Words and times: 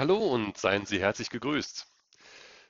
Hallo 0.00 0.16
und 0.16 0.56
seien 0.56 0.86
Sie 0.86 0.98
herzlich 0.98 1.28
gegrüßt. 1.28 1.86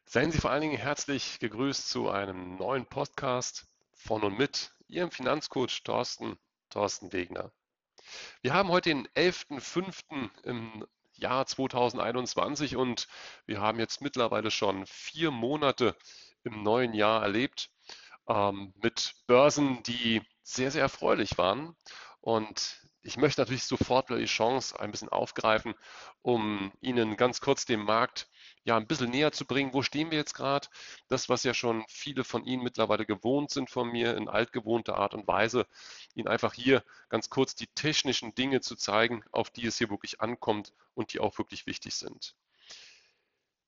Seien 0.05 0.33
Sie 0.33 0.39
vor 0.39 0.51
allen 0.51 0.63
Dingen 0.63 0.77
herzlich 0.77 1.39
gegrüßt 1.39 1.89
zu 1.89 2.11
einem 2.11 2.57
neuen 2.57 2.87
Podcast 2.87 3.69
von 3.95 4.25
und 4.25 4.37
mit 4.37 4.73
Ihrem 4.89 5.13
Finanzcoach 5.13 5.85
Thorsten, 5.85 6.37
Thorsten 6.71 7.13
Wegner. 7.13 7.53
Wir 8.43 8.53
haben 8.53 8.69
heute 8.69 8.89
den 8.89 9.07
11.05. 9.11 10.43
im 10.43 10.85
Jahr 11.13 11.47
2021 11.47 12.75
und 12.75 13.07
wir 13.47 13.61
haben 13.61 13.79
jetzt 13.79 14.01
mittlerweile 14.01 14.51
schon 14.51 14.85
vier 14.87 15.31
Monate 15.31 15.97
im 16.43 16.65
neuen 16.65 16.95
Jahr 16.95 17.23
erlebt 17.23 17.71
ähm, 18.29 18.75
mit 18.83 19.15
Börsen, 19.29 19.85
die 19.85 20.21
sehr, 20.43 20.73
sehr 20.73 20.83
erfreulich 20.83 21.39
waren. 21.39 21.77
Und 22.21 22.80
ich 23.03 23.17
möchte 23.17 23.41
natürlich 23.41 23.65
sofort 23.65 24.11
die 24.11 24.25
Chance 24.27 24.79
ein 24.79 24.91
bisschen 24.91 25.09
aufgreifen, 25.09 25.75
um 26.23 26.73
Ihnen 26.81 27.17
ganz 27.17 27.41
kurz 27.41 27.65
den 27.65 27.81
Markt 27.81 28.29
ja 28.65 28.77
ein 28.77 28.87
bisschen 28.87 29.11
näher 29.11 29.33
zu 29.33 29.47
bringen. 29.47 29.73
Wo 29.73 29.83
stehen 29.83 30.11
wir 30.11 30.19
jetzt 30.19 30.35
gerade? 30.35 30.69
Das, 31.09 31.29
was 31.29 31.43
ja 31.43 31.55
schon 31.55 31.85
viele 31.89 32.25
von 32.25 32.45
Ihnen 32.45 32.63
mittlerweile 32.63 33.07
gewohnt 33.07 33.51
sind 33.51 33.71
von 33.71 33.89
mir 33.91 34.17
in 34.17 34.29
altgewohnter 34.29 34.97
Art 34.97 35.15
und 35.15 35.27
Weise, 35.27 35.67
Ihnen 36.15 36.29
einfach 36.29 36.53
hier 36.53 36.85
ganz 37.09 37.31
kurz 37.31 37.55
die 37.55 37.69
technischen 37.69 38.35
Dinge 38.35 38.61
zu 38.61 38.77
zeigen, 38.77 39.25
auf 39.33 39.51
die 39.51 39.67
es 39.67 39.79
hier 39.79 39.91
wirklich 39.91 40.21
ankommt 40.21 40.75
und 40.95 41.13
die 41.13 41.21
auch 41.21 41.39
wirklich 41.39 41.67
wichtig 41.67 41.95
sind. 41.95 42.35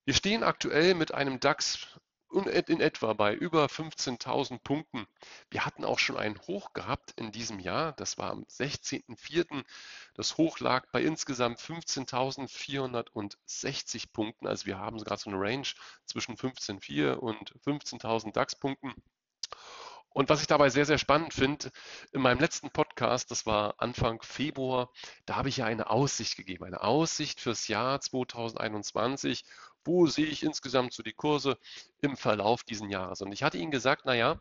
Wir 0.04 0.14
stehen 0.14 0.42
aktuell 0.42 0.94
mit 0.94 1.14
einem 1.14 1.40
DAX 1.40 1.86
in 2.32 2.80
etwa 2.80 3.12
bei 3.12 3.34
über 3.34 3.66
15.000 3.66 4.60
Punkten. 4.60 5.06
Wir 5.50 5.66
hatten 5.66 5.84
auch 5.84 5.98
schon 5.98 6.16
einen 6.16 6.40
Hoch 6.40 6.72
gehabt 6.72 7.12
in 7.16 7.30
diesem 7.30 7.58
Jahr. 7.60 7.92
Das 7.92 8.16
war 8.18 8.30
am 8.30 8.44
16.04. 8.44 9.64
Das 10.14 10.38
Hoch 10.38 10.60
lag 10.60 10.86
bei 10.92 11.02
insgesamt 11.02 11.60
15.460 11.60 14.12
Punkten. 14.12 14.46
Also 14.46 14.64
wir 14.66 14.78
haben 14.78 14.98
gerade 14.98 15.20
so 15.20 15.30
eine 15.30 15.38
Range 15.38 15.66
zwischen 16.06 16.36
15.4 16.36 17.14
und 17.14 17.52
15.000 17.64 18.32
DAX-Punkten. 18.32 18.94
Und 20.14 20.28
was 20.28 20.42
ich 20.42 20.46
dabei 20.46 20.68
sehr, 20.68 20.84
sehr 20.84 20.98
spannend 20.98 21.32
finde, 21.32 21.70
in 22.12 22.20
meinem 22.20 22.40
letzten 22.40 22.70
Podcast, 22.70 23.30
das 23.30 23.46
war 23.46 23.74
Anfang 23.78 24.20
Februar, 24.22 24.90
da 25.24 25.36
habe 25.36 25.48
ich 25.48 25.58
ja 25.58 25.64
eine 25.64 25.88
Aussicht 25.88 26.36
gegeben, 26.36 26.64
eine 26.64 26.82
Aussicht 26.82 27.40
fürs 27.40 27.68
Jahr 27.68 28.00
2021. 28.00 29.44
Wo 29.84 30.06
sehe 30.06 30.26
ich 30.26 30.42
insgesamt 30.42 30.92
so 30.92 31.02
die 31.02 31.12
Kurse 31.12 31.58
im 32.00 32.16
Verlauf 32.16 32.64
dieses 32.64 32.88
Jahres? 32.90 33.20
Und 33.20 33.32
ich 33.32 33.42
hatte 33.42 33.58
Ihnen 33.58 33.70
gesagt, 33.70 34.04
naja, 34.04 34.38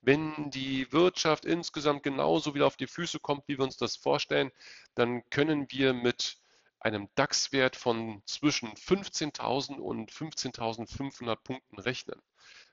wenn 0.00 0.50
die 0.50 0.90
Wirtschaft 0.92 1.44
insgesamt 1.44 2.02
genauso 2.02 2.54
wieder 2.54 2.66
auf 2.66 2.76
die 2.76 2.86
Füße 2.86 3.20
kommt, 3.20 3.46
wie 3.46 3.58
wir 3.58 3.64
uns 3.64 3.76
das 3.76 3.96
vorstellen, 3.96 4.50
dann 4.94 5.28
können 5.30 5.70
wir 5.70 5.92
mit 5.92 6.38
einem 6.80 7.08
DAX-Wert 7.14 7.76
von 7.76 8.22
zwischen 8.26 8.74
15.000 8.74 9.76
und 9.78 10.10
15.500 10.10 11.36
Punkten 11.36 11.78
rechnen. 11.78 12.20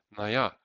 Naja, 0.09 0.58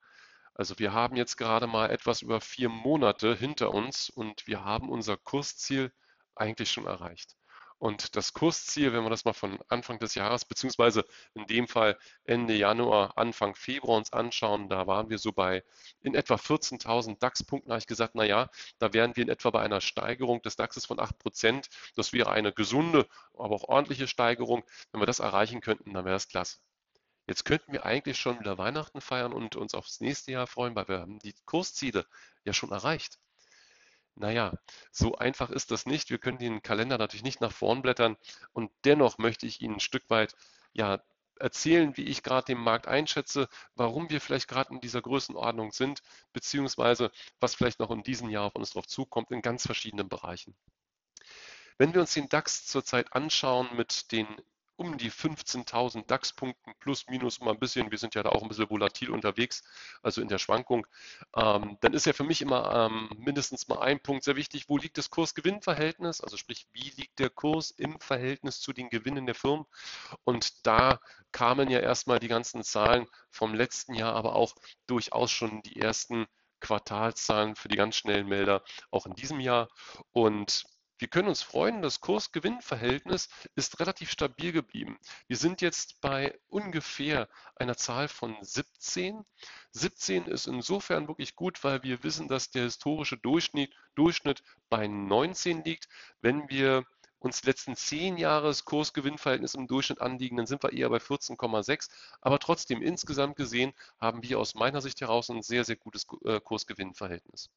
also 0.55 0.79
wir 0.79 0.93
haben 0.93 1.17
jetzt 1.17 1.37
gerade 1.37 1.67
mal 1.67 1.91
etwas 1.91 2.23
über 2.23 2.41
vier 2.41 2.69
Monate 2.69 3.35
hinter 3.35 3.73
uns 3.73 4.11
und 4.11 4.47
wir 4.47 4.65
haben 4.65 4.89
unser 4.91 5.17
Kursziel 5.17 5.93
eigentlich 6.35 6.71
schon 6.71 6.87
erreicht. 6.87 7.37
Und 7.83 8.15
das 8.15 8.33
Kursziel, 8.33 8.93
wenn 8.93 9.03
wir 9.03 9.11
das 9.11 9.25
mal 9.25 9.33
von 9.33 9.59
Anfang 9.67 9.99
des 9.99 10.15
Jahres, 10.15 10.45
beziehungsweise 10.45 11.05
in 11.35 11.49
dem 11.49 11.67
Fall 11.67 11.99
Ende 12.23 12.55
Januar, 12.55 13.19
Anfang 13.19 13.57
Februar 13.57 13.99
uns 13.99 14.13
anschauen, 14.13 14.69
da 14.69 14.87
waren 14.87 15.11
wir 15.11 15.19
so 15.19 15.33
bei 15.33 15.65
in 16.01 16.15
etwa 16.15 16.37
14.000 16.37 17.19
DAX-Punkten. 17.19 17.71
Da 17.71 17.73
habe 17.75 17.81
ich 17.81 17.89
gesagt, 17.89 18.15
na 18.15 18.23
ja, 18.23 18.51
da 18.79 18.93
wären 18.93 19.17
wir 19.17 19.25
in 19.25 19.29
etwa 19.29 19.51
bei 19.51 19.63
einer 19.63 19.81
Steigerung 19.81 20.41
des 20.43 20.55
DAXes 20.55 20.87
von 20.87 21.01
8 21.01 21.19
Prozent. 21.19 21.71
Das 21.97 22.13
wäre 22.13 22.31
eine 22.31 22.53
gesunde, 22.53 23.09
aber 23.37 23.57
auch 23.57 23.65
ordentliche 23.65 24.07
Steigerung. 24.07 24.63
Wenn 24.93 25.03
wir 25.03 25.07
das 25.07 25.19
erreichen 25.19 25.61
könnten, 25.61 25.93
dann 25.93 26.05
wäre 26.05 26.15
das 26.15 26.29
klasse. 26.29 26.59
Jetzt 27.27 27.45
könnten 27.45 27.73
wir 27.73 27.85
eigentlich 27.85 28.17
schon 28.17 28.39
wieder 28.39 28.59
Weihnachten 28.59 29.01
feiern 29.01 29.33
und 29.33 29.57
uns 29.57 29.75
aufs 29.75 30.01
nächste 30.01 30.31
Jahr 30.31 30.47
freuen, 30.47 30.77
weil 30.77 30.87
wir 30.87 31.01
haben 31.01 31.19
die 31.19 31.35
Kursziele 31.47 32.07
ja 32.45 32.53
schon 32.53 32.71
erreicht. 32.71 33.19
Naja, 34.15 34.53
so 34.91 35.17
einfach 35.17 35.51
ist 35.51 35.71
das 35.71 35.87
nicht. 35.87 36.11
Wir 36.11 36.19
können 36.19 36.39
den 36.39 36.63
Kalender 36.63 36.99
natürlich 36.99 37.25
nicht 37.25 37.41
nach 37.41 37.53
vorn 37.53 37.83
blättern 37.83 38.17
und 38.53 38.71
dennoch 38.85 39.19
möchte 39.19 39.47
ich 39.47 39.61
Ihnen 39.61 39.77
ein 39.77 39.81
Stück 39.81 40.09
weit 40.11 40.35
ja, 40.73 41.03
erzählen, 41.39 41.97
wie 41.97 42.05
ich 42.05 42.23
gerade 42.23 42.47
den 42.47 42.59
Markt 42.59 42.87
einschätze, 42.87 43.49
warum 43.75 44.11
wir 44.11 44.21
vielleicht 44.21 44.49
gerade 44.49 44.73
in 44.73 44.81
dieser 44.81 45.03
Größenordnung 45.03 45.73
sind, 45.73 46.03
beziehungsweise 46.33 47.11
was 47.41 47.55
vielleicht 47.55 47.81
noch 47.81 47.91
in 47.91 48.03
diesem 48.03 48.31
Jahr 48.31 48.45
auf 48.45 48.55
uns 48.55 48.71
drauf 48.71 48.87
zukommt 48.87 49.31
in 49.31 49.43
ganz 49.43 49.67
verschiedenen 49.67 50.09
Bereichen. 50.09 50.55
Wenn 51.79 51.95
wir 51.95 52.01
uns 52.01 52.15
den 52.15 52.29
DAX 52.29 52.67
zurzeit 52.67 53.13
anschauen 53.13 53.69
mit 53.77 54.13
den 54.13 54.27
um 54.77 54.99
die 54.99 55.11
15.000 55.11 56.07
DAX-Punkten 56.07 56.75
plus 56.81 57.07
minus 57.09 57.41
mal 57.41 57.53
ein 57.53 57.59
bisschen. 57.59 57.91
Wir 57.91 57.99
sind 57.99 58.15
ja 58.15 58.23
da 58.23 58.31
auch 58.31 58.43
ein 58.43 58.49
bisschen 58.49 58.71
volatil 58.71 59.11
unterwegs, 59.11 59.63
also 60.03 60.21
in 60.21 60.29
der 60.29 60.39
Schwankung. 60.39 60.87
Ähm, 61.37 61.79
dann 61.81 61.95
ist 61.95 62.07
ja 62.07 62.13
für 62.13 62.25
mich 62.25 62.43
immer 62.43 62.91
ähm, 62.91 63.11
mindestens 63.19 63.69
mal 63.69 63.81
ein 63.81 64.01
Punkt 64.01 64.25
sehr 64.25 64.37
wichtig. 64.37 64.69
Wo 64.69 64.79
liegt 64.79 64.99
das 64.99 65.11
Kurs-Gewinn-Verhältnis? 65.11 66.21
Also 66.21 66.37
sprich, 66.37 66.67
wie 66.73 66.91
liegt 66.97 67.19
der 67.19 67.31
Kurs 67.31 67.71
im 67.71 68.01
Verhältnis 68.01 68.61
zu 68.61 68.73
den 68.73 68.89
Gewinnen 68.89 69.27
der 69.27 69.35
Firmen? 69.35 69.67
Und 70.25 70.67
da 70.67 71.01
kamen 71.33 71.71
ja 71.71 71.81
erstmal 71.81 72.19
die 72.19 72.29
ganzen 72.29 72.63
Zahlen 72.63 73.07
vom 73.31 73.55
letzten 73.55 73.95
Jahr, 73.95 74.15
aber 74.15 74.35
auch 74.35 74.55
durchaus 74.87 75.31
schon 75.31 75.63
die 75.63 75.81
ersten 75.81 76.27
Quartalszahlen 76.61 77.57
für 77.57 77.69
die 77.69 77.77
ganz 77.77 77.97
schnellen 77.97 78.29
Melder 78.29 78.63
auch 78.91 79.07
in 79.07 79.15
diesem 79.15 79.41
Jahr. 79.41 79.69
Und 80.13 80.65
wir 81.03 81.09
können 81.09 81.27
uns 81.27 81.43
freuen, 81.43 81.83
das 81.83 82.01
Kurs-Gewinn-Verhältnis 82.01 83.29
ist 83.57 83.81
relativ 83.81 84.13
stabil 84.13 84.53
geblieben. 84.53 85.01
Wir 85.27 85.37
sind 85.37 85.61
jetzt 85.61 86.01
bei 86.01 86.39
ungefähr 86.49 87.29
einer 87.57 87.77
Zahl 87.77 88.07
von 88.07 88.37
17. 88.41 89.25
17 89.73 90.27
ist 90.27 90.47
insofern 90.47 91.09
wirklich 91.09 91.35
gut, 91.35 91.65
weil 91.65 91.83
wir 91.83 92.05
wissen, 92.05 92.29
dass 92.29 92.53
der 92.53 92.63
historische 92.63 93.19
Durchschnitt, 93.19 93.75
Durchschnitt 93.97 94.45
bei 94.69 94.87
19 94.87 95.65
liegt. 95.65 95.89
Wenn 96.21 96.49
wir 96.49 96.85
uns 97.19 97.41
die 97.41 97.49
letzten 97.49 97.75
zehn 97.75 98.17
Jahres 98.17 98.65
Kurs-Gewinn-Verhältnis 98.65 99.55
im 99.55 99.67
Durchschnitt 99.67 100.01
anliegen, 100.01 100.37
dann 100.37 100.47
sind 100.47 100.63
wir 100.63 100.73
eher 100.73 100.89
bei 100.89 100.99
14,6. 100.99 101.91
Aber 102.21 102.39
trotzdem 102.39 102.81
insgesamt 102.81 103.35
gesehen 103.35 103.73
haben 104.01 104.23
wir 104.23 104.39
aus 104.39 104.55
meiner 104.55 104.81
Sicht 104.81 105.01
heraus 105.01 105.31
ein 105.31 105.43
sehr, 105.43 105.65
sehr 105.65 105.77
gutes 105.77 106.07
äh, 106.25 106.39
Kurs-Gewinn-Verhältnis. 106.39 107.51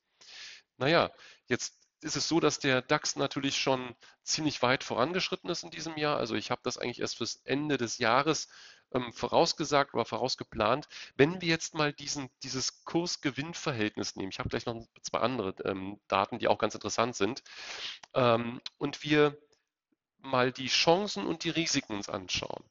Naja, 0.77 1.11
jetzt 1.47 1.84
ist 2.05 2.15
es 2.15 2.27
so, 2.27 2.39
dass 2.39 2.59
der 2.59 2.83
DAX 2.83 3.15
natürlich 3.15 3.57
schon 3.57 3.95
ziemlich 4.23 4.61
weit 4.61 4.83
vorangeschritten 4.83 5.49
ist 5.49 5.63
in 5.63 5.71
diesem 5.71 5.97
Jahr. 5.97 6.17
Also 6.17 6.35
ich 6.35 6.51
habe 6.51 6.61
das 6.63 6.77
eigentlich 6.77 7.01
erst 7.01 7.17
fürs 7.17 7.41
Ende 7.45 7.77
des 7.77 7.97
Jahres 7.97 8.47
ähm, 8.91 9.11
vorausgesagt 9.11 9.95
oder 9.95 10.05
vorausgeplant. 10.05 10.87
Wenn 11.17 11.41
wir 11.41 11.47
jetzt 11.47 11.73
mal 11.73 11.91
diesen, 11.91 12.29
dieses 12.43 12.83
Kurs-Gewinn-Verhältnis 12.83 14.15
nehmen, 14.15 14.29
ich 14.29 14.37
habe 14.37 14.49
gleich 14.49 14.67
noch 14.67 14.85
zwei 15.01 15.19
andere 15.19 15.55
ähm, 15.65 15.99
Daten, 16.07 16.37
die 16.37 16.47
auch 16.47 16.59
ganz 16.59 16.75
interessant 16.75 17.15
sind, 17.15 17.41
ähm, 18.13 18.61
und 18.77 19.03
wir 19.03 19.35
mal 20.19 20.51
die 20.51 20.67
Chancen 20.67 21.25
und 21.25 21.43
die 21.43 21.49
Risiken 21.49 21.95
uns 21.95 22.07
anschauen. 22.07 22.63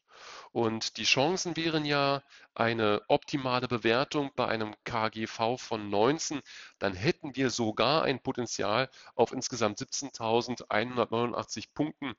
Und 0.53 0.97
die 0.99 1.05
Chancen 1.05 1.57
wären 1.57 1.85
ja 1.85 2.23
eine 2.55 3.03
optimale 3.09 3.69
Bewertung 3.69 4.31
bei 4.37 4.47
einem 4.47 4.75
KGV 4.85 5.57
von 5.59 5.91
19. 5.91 6.41
Dann 6.79 6.95
hätten 6.95 7.35
wir 7.37 7.51
sogar 7.51 8.05
ein 8.05 8.21
Potenzial 8.21 8.89
auf 9.15 9.33
insgesamt 9.33 9.79
17.189 9.81 11.69
Punkten. 11.75 12.15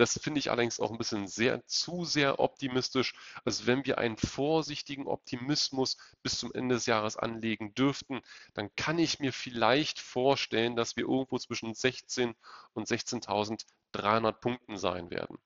Das 0.00 0.18
finde 0.18 0.40
ich 0.40 0.50
allerdings 0.50 0.80
auch 0.80 0.90
ein 0.90 0.96
bisschen 0.96 1.26
sehr 1.26 1.66
zu 1.66 2.06
sehr 2.06 2.40
optimistisch. 2.40 3.12
Also 3.44 3.66
wenn 3.66 3.84
wir 3.84 3.98
einen 3.98 4.16
vorsichtigen 4.16 5.06
Optimismus 5.06 5.98
bis 6.22 6.38
zum 6.38 6.54
Ende 6.54 6.76
des 6.76 6.86
Jahres 6.86 7.18
anlegen 7.18 7.74
dürften, 7.74 8.22
dann 8.54 8.74
kann 8.76 8.98
ich 8.98 9.18
mir 9.20 9.30
vielleicht 9.30 10.00
vorstellen, 10.00 10.74
dass 10.74 10.96
wir 10.96 11.04
irgendwo 11.04 11.38
zwischen 11.38 11.74
16 11.74 12.34
und 12.72 12.88
16.300 12.88 14.32
Punkten 14.32 14.78
sein 14.78 15.10
werden. 15.10 15.36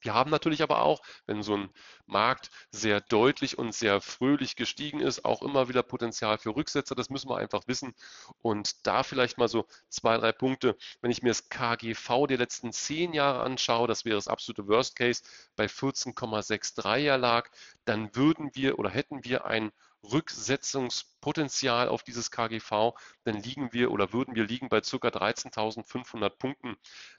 Wir 0.00 0.14
haben 0.14 0.30
natürlich 0.30 0.62
aber 0.62 0.82
auch, 0.82 1.00
wenn 1.26 1.42
so 1.42 1.56
ein 1.56 1.70
Markt 2.06 2.50
sehr 2.70 3.00
deutlich 3.00 3.58
und 3.58 3.74
sehr 3.74 4.00
fröhlich 4.00 4.56
gestiegen 4.56 5.00
ist, 5.00 5.24
auch 5.24 5.42
immer 5.42 5.68
wieder 5.68 5.82
Potenzial 5.82 6.38
für 6.38 6.54
Rücksetzer. 6.54 6.94
Das 6.94 7.10
müssen 7.10 7.28
wir 7.28 7.36
einfach 7.36 7.62
wissen. 7.66 7.94
Und 8.40 8.86
da 8.86 9.02
vielleicht 9.02 9.38
mal 9.38 9.48
so 9.48 9.66
zwei, 9.88 10.16
drei 10.18 10.32
Punkte. 10.32 10.76
Wenn 11.00 11.10
ich 11.10 11.22
mir 11.22 11.30
das 11.30 11.48
KGV 11.48 12.26
der 12.28 12.38
letzten 12.38 12.72
zehn 12.72 13.12
Jahre 13.12 13.40
anschaue, 13.42 13.88
das 13.88 14.04
wäre 14.04 14.16
das 14.16 14.28
absolute 14.28 14.66
Worst 14.68 14.96
Case, 14.96 15.22
bei 15.56 15.66
14,63er 15.66 17.16
lag, 17.16 17.48
dann 17.84 18.14
würden 18.14 18.50
wir 18.54 18.78
oder 18.78 18.90
hätten 18.90 19.24
wir 19.24 19.46
ein 19.46 19.72
Rücksetzungspotenzial 20.02 21.88
auf 21.88 22.02
dieses 22.02 22.30
KGV, 22.30 22.94
dann 23.24 23.42
liegen 23.42 23.72
wir 23.72 23.90
oder 23.90 24.12
würden 24.12 24.34
wir 24.34 24.46
liegen 24.46 24.68
bei 24.68 24.80
ca. 24.80 24.86
13.500 24.96 26.30
Punkten. 26.30 26.76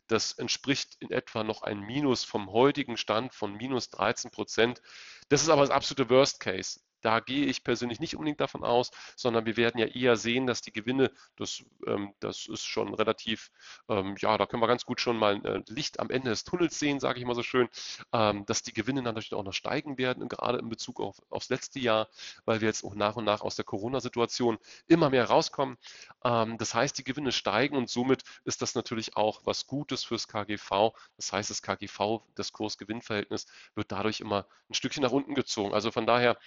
Das 0.08 0.34
entspricht 0.34 0.98
in 1.00 1.12
etwa 1.12 1.44
noch 1.44 1.62
ein 1.62 1.80
Minus 1.82 2.24
vom 2.24 2.52
heutigen 2.52 2.98
Stand 2.98 3.34
von 3.34 3.54
minus 3.54 3.90
13 3.90 4.32
Prozent. 4.32 4.82
Das 5.30 5.42
ist 5.42 5.50
aber 5.50 5.62
das 5.62 5.72
absolute 5.72 6.10
Worst 6.10 6.40
Case. 6.40 6.80
Da 7.02 7.20
gehe 7.20 7.46
ich 7.46 7.64
persönlich 7.64 8.00
nicht 8.00 8.16
unbedingt 8.16 8.40
davon 8.42 8.64
aus, 8.64 8.92
sondern 9.16 9.46
wir 9.46 9.58
werden 9.58 9.80
ja 9.80 9.88
eher 9.88 10.16
sehen, 10.18 10.48
dass 10.48 10.62
die 10.62 10.72
Gewinne, 10.72 11.12
das, 11.36 11.64
ähm, 11.88 12.14
das 12.20 12.48
ist 12.48 12.66
schon 12.66 12.94
relativ, 12.94 13.52
ähm, 13.88 14.16
ja, 14.20 14.38
da 14.38 14.46
können 14.46 14.62
wir 14.62 14.68
ganz 14.68 14.86
gut 14.86 15.02
schon 15.02 15.18
mal 15.18 15.44
äh, 15.46 15.64
Licht 15.68 16.00
am 16.00 16.10
Ende 16.10 16.30
des 16.30 16.44
Tunnels 16.44 16.80
sehen, 16.80 17.00
sage 17.00 17.20
ich 17.20 17.26
mal 17.26 17.36
so 17.36 17.44
schön, 17.44 17.70
ähm, 18.14 18.46
dass 18.46 18.64
die 18.64 18.74
Gewinne 18.74 19.04
dann 19.04 19.16
natürlich 19.16 19.34
auch 19.34 19.44
noch 19.44 19.54
steigen 19.54 19.98
werden, 19.98 20.28
gerade 20.30 20.60
in 20.60 20.70
Bezug 20.70 21.00
auf, 21.00 21.18
aufs 21.30 21.50
letzte 21.50 21.80
Jahr, 21.80 22.10
weil 22.46 22.62
wir 22.62 22.68
jetzt 22.68 22.84
auch 22.84 22.96
nach 22.96 23.16
und 23.16 23.26
nach 23.26 23.42
aus 23.42 23.56
der 23.56 23.66
Corona-Situation 23.66 24.58
immer 24.88 25.10
mehr 25.10 25.26
rauskommen. 25.26 25.78
Ähm, 26.24 26.58
das 26.58 26.74
heißt, 26.74 26.98
die 26.98 27.04
Gewinne 27.04 27.32
steigen 27.32 27.78
und 27.78 27.90
somit 27.90 28.24
ist 28.44 28.62
das 28.62 28.76
natürlich 28.76 29.16
auch 29.16 29.42
was 29.46 29.68
Gutes 29.68 30.04
fürs 30.04 30.28
KGV. 30.28 30.92
Das 31.16 31.32
heißt, 31.32 31.50
das 31.50 31.62
KGV, 31.62 32.22
das 32.36 32.52
Kurs-Gewinn-Verhältnis, 32.52 33.46
wird 33.76 33.92
dadurch 33.92 34.20
immer 34.20 34.46
ein 34.70 34.74
Stückchen 34.74 35.04
nach 35.04 35.12
unten 35.12 35.36
gezogen. 35.36 35.74
Also 35.74 35.92
von 35.92 36.06
daher 36.06 36.38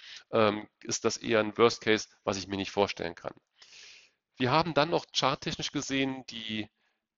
ähm, 0.49 0.67
ist 0.81 1.05
das 1.05 1.17
eher 1.17 1.39
ein 1.39 1.57
Worst 1.57 1.81
Case, 1.81 2.07
was 2.23 2.37
ich 2.37 2.47
mir 2.47 2.57
nicht 2.57 2.71
vorstellen 2.71 3.15
kann. 3.15 3.33
Wir 4.37 4.51
haben 4.51 4.73
dann 4.73 4.89
noch 4.89 5.05
charttechnisch 5.13 5.71
gesehen 5.71 6.25
die 6.29 6.67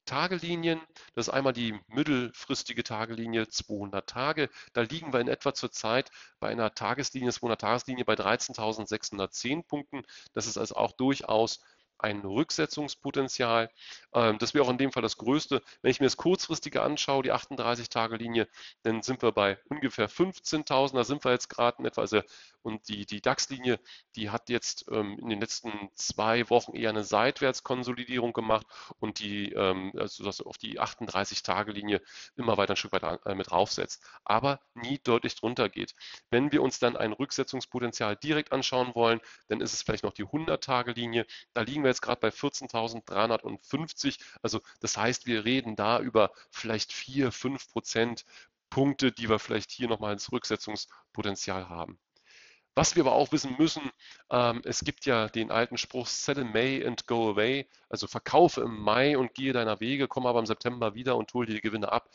Tagelinien. 0.06 0.80
Das 1.16 1.28
ist 1.28 1.34
einmal 1.34 1.54
die 1.54 1.80
mittelfristige 1.88 2.84
Tagelinie 2.84 3.48
200 3.48 4.08
Tage. 4.08 4.50
Da 4.74 4.82
liegen 4.82 5.14
wir 5.14 5.20
in 5.20 5.28
etwa 5.28 5.54
zurzeit 5.54 6.12
bei 6.40 6.50
einer 6.50 6.74
Tageslinie, 6.74 7.32
200 7.32 7.60
Tageslinie 7.60 8.06
bei 8.06 8.14
13.610 8.14 9.64
Punkten. 9.64 10.04
Das 10.34 10.46
ist 10.48 10.58
also 10.58 10.76
auch 10.76 10.92
durchaus 10.94 11.60
ein 11.98 12.22
Rücksetzungspotenzial. 12.22 13.70
Ähm, 14.14 14.38
das 14.38 14.54
wäre 14.54 14.66
auch 14.66 14.70
in 14.70 14.78
dem 14.78 14.92
Fall 14.92 15.04
das 15.04 15.18
größte. 15.18 15.62
Wenn 15.82 15.92
ich 15.92 16.00
mir 16.00 16.08
das 16.08 16.18
kurzfristige 16.18 16.82
anschaue, 16.82 17.24
die 17.24 17.34
38-Tage-Linie, 17.34 18.48
dann 18.84 19.02
sind 19.02 19.22
wir 19.22 19.32
bei 19.32 19.60
ungefähr 19.70 20.10
15.000. 20.10 20.96
Da 20.96 21.04
sind 21.04 21.24
wir 21.24 21.32
jetzt 21.32 21.50
gerade 21.50 21.80
in 21.80 21.86
etwa. 21.86 22.02
Also, 22.02 22.22
und 22.62 22.88
die, 22.90 23.06
die 23.06 23.22
DAX-Linie, 23.22 23.80
die 24.16 24.32
hat 24.32 24.50
jetzt 24.50 24.86
ähm, 24.92 25.20
in 25.20 25.30
den 25.30 25.40
letzten 25.40 25.72
zwei 25.94 26.50
Wochen 26.50 26.76
eher 26.76 26.90
eine 26.90 27.04
Seitwärtskonsolidierung 27.04 28.34
gemacht 28.34 28.66
und 29.00 29.20
die, 29.20 29.52
ähm, 29.52 29.92
also 29.96 30.24
das 30.24 30.42
auf 30.42 30.58
die 30.58 30.80
38-Tage-Linie 30.80 32.02
immer 32.36 32.58
weiter 32.58 32.74
ein 32.74 32.78
Stück 32.78 32.92
weiter 32.92 33.20
äh, 33.26 33.36
mit 33.36 33.52
raufsetzt, 33.52 34.04
aber 34.24 34.60
nie 34.74 35.00
deutlich 35.04 35.36
drunter 35.36 35.70
geht. 35.70 35.94
Wenn 36.32 36.52
wir 36.52 36.64
uns 36.64 36.80
dann 36.80 36.98
ein 36.98 37.14
Rücksetzungspotenzial 37.14 38.16
direkt 38.16 38.52
anschauen 38.52 38.96
wollen, 38.96 39.22
dann 39.48 39.62
ist 39.62 39.74
es 39.74 39.84
vielleicht 39.84 40.04
noch 40.04 40.14
die 40.14 40.26
100-Tage-Linie. 40.26 41.28
Da 41.54 41.62
liegen 41.62 41.84
wir 41.86 41.90
jetzt 41.90 42.02
gerade 42.02 42.20
bei 42.20 42.30
14.350. 42.30 44.20
Also 44.42 44.62
das 44.82 44.98
heißt, 44.98 45.26
wir 45.26 45.46
reden 45.46 45.76
da 45.76 46.00
über 46.00 46.32
vielleicht 46.52 46.92
4, 46.92 47.32
5 47.32 47.70
Prozent 47.70 48.26
Punkte, 48.70 49.12
die 49.12 49.30
wir 49.30 49.40
vielleicht 49.40 49.72
hier 49.72 49.88
nochmal 49.88 50.14
ins 50.14 50.32
Rücksetzungspotenzial 50.32 51.70
haben. 51.70 51.98
Was 52.78 52.98
wir 52.98 53.04
aber 53.04 53.14
auch 53.14 53.32
wissen 53.32 53.56
müssen, 53.58 53.90
ähm, 54.30 54.62
es 54.66 54.82
gibt 54.82 55.06
ja 55.06 55.30
den 55.30 55.50
alten 55.50 55.78
Spruch 55.78 56.08
Sell 56.08 56.40
in 56.40 56.52
May 56.52 56.86
and 56.86 57.08
go 57.08 57.30
away, 57.30 57.70
also 57.88 58.06
verkaufe 58.06 58.62
im 58.62 58.78
Mai 58.78 59.18
und 59.18 59.34
gehe 59.34 59.54
deiner 59.54 59.80
Wege, 59.80 60.10
komme 60.10 60.28
aber 60.28 60.40
im 60.40 60.46
September 60.46 60.94
wieder 60.94 61.16
und 61.16 61.34
hole 61.34 61.48
die 61.48 61.62
Gewinne 61.62 61.90
ab. 61.90 62.10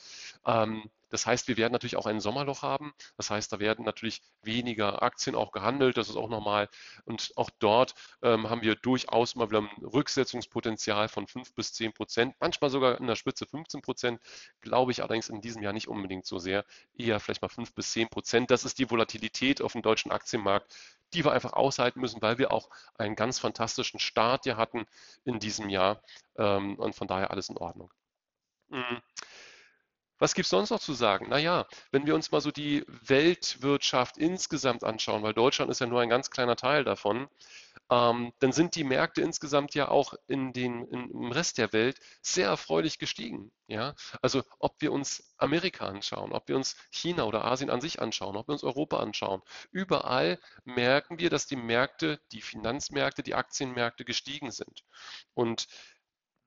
Ähm, 0.45 0.91
das 1.11 1.27
heißt, 1.27 1.49
wir 1.49 1.57
werden 1.57 1.73
natürlich 1.73 1.97
auch 1.97 2.07
ein 2.07 2.21
Sommerloch 2.21 2.63
haben. 2.63 2.95
Das 3.17 3.31
heißt, 3.31 3.53
da 3.53 3.59
werden 3.59 3.85
natürlich 3.85 4.23
weniger 4.43 5.03
Aktien 5.03 5.37
auch 5.37 5.53
gehandelt. 5.53 5.97
Das 5.97 6.09
ist 6.09 6.17
auch 6.17 6.29
normal. 6.29 6.69
Und 7.05 7.33
auch 7.37 7.51
dort 7.59 7.95
ähm, 8.23 8.49
haben 8.49 8.63
wir 8.63 8.77
durchaus 8.77 9.35
mal 9.35 9.49
wieder 9.51 9.63
ein 9.63 9.85
Rücksetzungspotenzial 9.85 11.09
von 11.09 11.27
5 11.27 11.55
bis 11.55 11.73
10 11.73 11.93
Prozent. 11.93 12.35
Manchmal 12.41 12.71
sogar 12.71 12.99
in 12.99 13.07
der 13.07 13.17
Spitze 13.17 13.47
15 13.47 13.83
Prozent. 13.83 14.21
Glaube 14.61 14.93
ich 14.93 15.03
allerdings 15.03 15.29
in 15.29 15.41
diesem 15.41 15.63
Jahr 15.63 15.73
nicht 15.73 15.89
unbedingt 15.89 16.27
so 16.27 16.39
sehr. 16.39 16.65
Eher 16.95 17.21
vielleicht 17.21 17.43
mal 17.43 17.49
5 17.49 17.75
bis 17.75 17.93
10 17.93 18.09
Prozent. 18.09 18.51
Das 18.51 18.65
ist 18.65 18.79
die 18.79 18.91
Volatilität 18.91 19.61
auf 19.63 19.73
dem 19.73 19.83
deutschen 19.83 20.13
Aktienmarkt, 20.13 20.75
die 21.13 21.25
wir 21.25 21.33
einfach 21.33 21.53
aushalten 21.55 22.01
müssen, 22.01 22.23
weil 22.23 22.39
wir 22.39 22.53
auch 22.53 22.71
einen 22.95 23.17
ganz 23.17 23.39
fantastischen 23.39 23.99
Start 23.99 24.45
hier 24.45 24.57
hatten 24.57 24.87
in 25.25 25.41
diesem 25.41 25.69
Jahr. 25.69 26.03
Ähm, 26.37 26.77
und 26.77 26.95
von 26.95 27.09
daher 27.09 27.31
alles 27.31 27.49
in 27.49 27.57
Ordnung. 27.57 27.91
Mhm. 28.69 29.03
Was 30.21 30.35
gibt 30.35 30.45
es 30.45 30.51
sonst 30.51 30.69
noch 30.69 30.81
zu 30.81 30.93
sagen? 30.93 31.31
Naja, 31.31 31.67
wenn 31.93 32.07
wir 32.07 32.15
uns 32.15 32.31
mal 32.31 32.43
so 32.43 32.51
die 32.51 32.85
Weltwirtschaft 32.87 34.19
insgesamt 34.19 34.85
anschauen, 34.85 35.23
weil 35.23 35.33
Deutschland 35.33 35.71
ist 35.71 35.81
ja 35.81 35.87
nur 35.87 36.03
ein 36.03 36.11
ganz 36.11 36.31
kleiner 36.31 36.57
Teil 36.57 36.85
davon, 36.85 37.27
ähm, 37.91 38.33
dann 38.39 38.53
sind 38.53 38.77
die 38.77 38.85
Märkte 38.85 39.23
insgesamt 39.23 39.75
ja 39.75 39.89
auch 39.89 40.13
in 40.29 40.53
den, 40.53 40.85
in, 40.85 41.11
im 41.11 41.33
Rest 41.33 41.57
der 41.57 41.73
Welt 41.73 41.99
sehr 42.21 42.49
erfreulich 42.49 42.99
gestiegen. 42.99 43.51
Ja? 43.67 43.95
Also 44.21 44.43
ob 44.59 44.81
wir 44.81 44.93
uns 44.93 45.35
Amerika 45.39 45.87
anschauen, 45.87 46.33
ob 46.33 46.49
wir 46.49 46.57
uns 46.57 46.77
China 46.91 47.25
oder 47.25 47.47
Asien 47.47 47.71
an 47.71 47.81
sich 47.81 48.03
anschauen, 48.03 48.37
ob 48.37 48.47
wir 48.47 48.53
uns 48.53 48.63
Europa 48.63 48.99
anschauen, 48.99 49.41
überall 49.73 50.39
merken 50.65 51.19
wir, 51.19 51.31
dass 51.31 51.47
die 51.47 51.57
Märkte, 51.57 52.21
die 52.33 52.43
Finanzmärkte, 52.43 53.23
die 53.23 53.35
Aktienmärkte 53.35 54.05
gestiegen 54.05 54.51
sind. 54.51 54.85
Und 55.33 55.67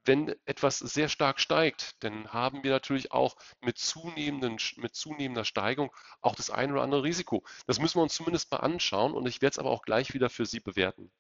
wenn 0.05 0.35
etwas 0.45 0.79
sehr 0.79 1.09
stark 1.09 1.39
steigt, 1.39 1.95
dann 2.03 2.31
haben 2.31 2.63
wir 2.63 2.71
natürlich 2.71 3.11
auch 3.11 3.35
mit, 3.61 3.77
zunehmenden, 3.77 4.57
mit 4.77 4.95
zunehmender 4.95 5.45
Steigung 5.45 5.91
auch 6.21 6.35
das 6.35 6.49
ein 6.49 6.71
oder 6.71 6.81
andere 6.81 7.03
Risiko. 7.03 7.43
Das 7.67 7.79
müssen 7.79 7.97
wir 7.97 8.03
uns 8.03 8.15
zumindest 8.15 8.51
mal 8.51 8.57
anschauen 8.57 9.13
und 9.13 9.27
ich 9.27 9.41
werde 9.41 9.53
es 9.53 9.59
aber 9.59 9.71
auch 9.71 9.83
gleich 9.83 10.13
wieder 10.13 10.29
für 10.29 10.45
Sie 10.45 10.59
bewerten. 10.59 11.11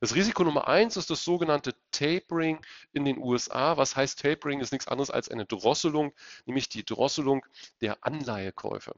Das 0.00 0.14
Risiko 0.14 0.44
Nummer 0.44 0.68
eins 0.68 0.96
ist 0.96 1.10
das 1.10 1.24
sogenannte 1.24 1.74
Tapering 1.92 2.60
in 2.92 3.04
den 3.04 3.18
USA. 3.18 3.76
Was 3.76 3.96
heißt 3.96 4.20
Tapering? 4.20 4.60
Ist 4.60 4.72
nichts 4.72 4.88
anderes 4.88 5.10
als 5.10 5.28
eine 5.28 5.46
Drosselung, 5.46 6.12
nämlich 6.46 6.68
die 6.68 6.84
Drosselung 6.84 7.46
der 7.80 8.04
Anleihekäufe. 8.04 8.94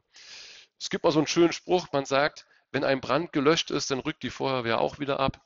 Es 0.81 0.91
gibt 0.91 1.05
mal 1.05 1.13
so 1.13 1.21
einen 1.21 1.27
schönen 1.27 1.53
Spruch, 1.53 1.89
man 1.93 2.07
sagt, 2.07 2.47
wenn 2.77 2.85
ein 2.85 3.01
Brand 3.01 3.33
gelöscht 3.33 3.71
ist, 3.71 3.91
dann 3.91 4.01
rückt 4.01 4.23
die 4.23 4.29
Feuerwehr 4.29 4.83
auch 4.83 4.99
wieder 4.99 5.19
ab. 5.19 5.41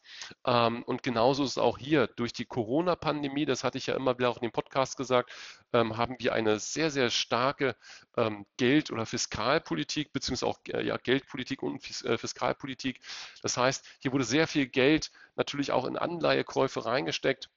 Ähm, 0.44 0.82
und 0.82 1.04
genauso 1.04 1.44
ist 1.44 1.52
es 1.52 1.58
auch 1.58 1.78
hier. 1.78 2.08
Durch 2.08 2.32
die 2.32 2.44
Corona-Pandemie, 2.44 3.44
das 3.44 3.62
hatte 3.62 3.78
ich 3.78 3.86
ja 3.86 3.94
immer 3.94 4.18
wieder 4.18 4.30
auch 4.30 4.38
in 4.38 4.48
dem 4.48 4.50
Podcast 4.50 4.96
gesagt, 4.96 5.30
ähm, 5.72 5.96
haben 5.96 6.16
wir 6.18 6.32
eine 6.32 6.58
sehr, 6.58 6.90
sehr 6.90 7.08
starke 7.08 7.76
ähm, 8.16 8.46
Geld- 8.56 8.90
oder 8.90 9.06
Fiskalpolitik, 9.06 10.12
beziehungsweise 10.12 10.50
auch 10.50 10.58
äh, 10.72 10.84
ja, 10.84 10.96
Geldpolitik 10.96 11.62
und 11.62 12.04
äh, 12.04 12.18
Fiskalpolitik. 12.18 12.98
Das 13.42 13.56
heißt, 13.56 13.86
hier 14.00 14.12
wurde 14.12 14.24
sehr 14.24 14.48
viel 14.48 14.66
Geld 14.66 15.12
natürlich 15.36 15.70
auch 15.70 15.84
in 15.84 15.96
Anleihekäufe 15.96 16.84
reingesteckt. 16.84 17.48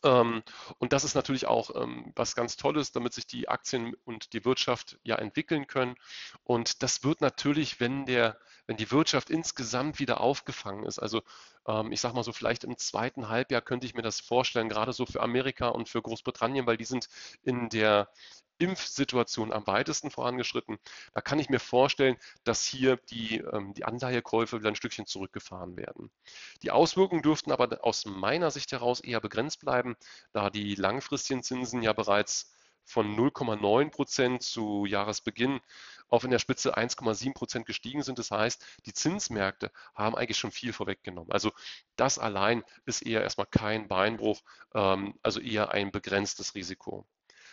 Und 0.00 0.44
das 0.90 1.02
ist 1.02 1.16
natürlich 1.16 1.46
auch 1.46 1.70
was 2.14 2.36
ganz 2.36 2.56
Tolles, 2.56 2.92
damit 2.92 3.14
sich 3.14 3.26
die 3.26 3.48
Aktien 3.48 3.96
und 4.04 4.32
die 4.32 4.44
Wirtschaft 4.44 4.96
ja 5.02 5.16
entwickeln 5.16 5.66
können. 5.66 5.96
Und 6.44 6.84
das 6.84 7.02
wird 7.02 7.20
natürlich, 7.20 7.80
wenn 7.80 8.06
der, 8.06 8.38
wenn 8.68 8.76
die 8.76 8.92
Wirtschaft 8.92 9.30
insgesamt 9.30 9.98
wieder 9.98 10.20
aufgefangen 10.20 10.84
ist, 10.84 10.98
also 11.00 11.22
ähm, 11.66 11.90
ich 11.90 12.00
sage 12.00 12.14
mal 12.14 12.22
so, 12.22 12.32
vielleicht 12.32 12.64
im 12.64 12.76
zweiten 12.76 13.28
Halbjahr 13.28 13.62
könnte 13.62 13.86
ich 13.86 13.94
mir 13.94 14.02
das 14.02 14.20
vorstellen, 14.20 14.68
gerade 14.68 14.92
so 14.92 15.06
für 15.06 15.22
Amerika 15.22 15.68
und 15.68 15.88
für 15.88 16.02
Großbritannien, 16.02 16.66
weil 16.66 16.76
die 16.76 16.84
sind 16.84 17.08
in 17.42 17.70
der 17.70 18.08
Impfsituation 18.58 19.52
am 19.52 19.66
weitesten 19.66 20.10
vorangeschritten. 20.10 20.78
Da 21.14 21.20
kann 21.22 21.38
ich 21.38 21.48
mir 21.48 21.60
vorstellen, 21.60 22.16
dass 22.44 22.64
hier 22.64 22.98
die, 23.10 23.38
ähm, 23.38 23.72
die 23.72 23.84
Anleihekäufe 23.84 24.58
wieder 24.58 24.68
ein 24.68 24.76
Stückchen 24.76 25.06
zurückgefahren 25.06 25.76
werden. 25.76 26.10
Die 26.62 26.70
Auswirkungen 26.70 27.22
dürften 27.22 27.52
aber 27.52 27.84
aus 27.84 28.04
meiner 28.04 28.50
Sicht 28.50 28.72
heraus 28.72 29.00
eher 29.00 29.20
begrenzt 29.20 29.60
bleiben, 29.60 29.96
da 30.32 30.50
die 30.50 30.74
langfristigen 30.74 31.42
Zinsen 31.42 31.82
ja 31.82 31.92
bereits 31.94 32.52
von 32.88 33.16
0,9 33.16 33.90
Prozent 33.90 34.42
zu 34.42 34.86
Jahresbeginn 34.86 35.60
auf 36.08 36.24
in 36.24 36.30
der 36.30 36.38
Spitze 36.38 36.76
1,7 36.76 37.34
Prozent 37.34 37.66
gestiegen 37.66 38.02
sind. 38.02 38.18
Das 38.18 38.30
heißt, 38.30 38.64
die 38.86 38.94
Zinsmärkte 38.94 39.70
haben 39.94 40.16
eigentlich 40.16 40.38
schon 40.38 40.50
viel 40.50 40.72
vorweggenommen. 40.72 41.30
Also 41.30 41.52
das 41.96 42.18
allein 42.18 42.64
ist 42.86 43.02
eher 43.02 43.22
erstmal 43.22 43.46
kein 43.46 43.88
Beinbruch, 43.88 44.40
ähm, 44.74 45.14
also 45.22 45.40
eher 45.40 45.70
ein 45.72 45.92
begrenztes 45.92 46.54
Risiko. 46.54 47.06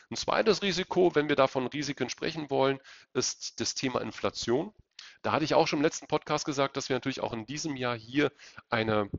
Ein 0.09 0.15
zweites 0.15 0.61
Risiko, 0.61 1.13
wenn 1.15 1.29
wir 1.29 1.35
davon 1.35 1.67
Risiken 1.67 2.09
sprechen 2.09 2.49
wollen, 2.49 2.79
ist 3.13 3.59
das 3.59 3.73
Thema 3.73 4.01
Inflation. 4.01 4.73
Da 5.21 5.31
hatte 5.31 5.45
ich 5.45 5.55
auch 5.55 5.67
schon 5.67 5.79
im 5.79 5.83
letzten 5.83 6.07
Podcast 6.07 6.45
gesagt, 6.45 6.77
dass 6.77 6.89
wir 6.89 6.95
natürlich 6.95 7.21
auch 7.21 7.33
in 7.33 7.45
diesem 7.45 7.75
Jahr 7.75 7.97
hier 7.97 8.31
eine 8.69 9.09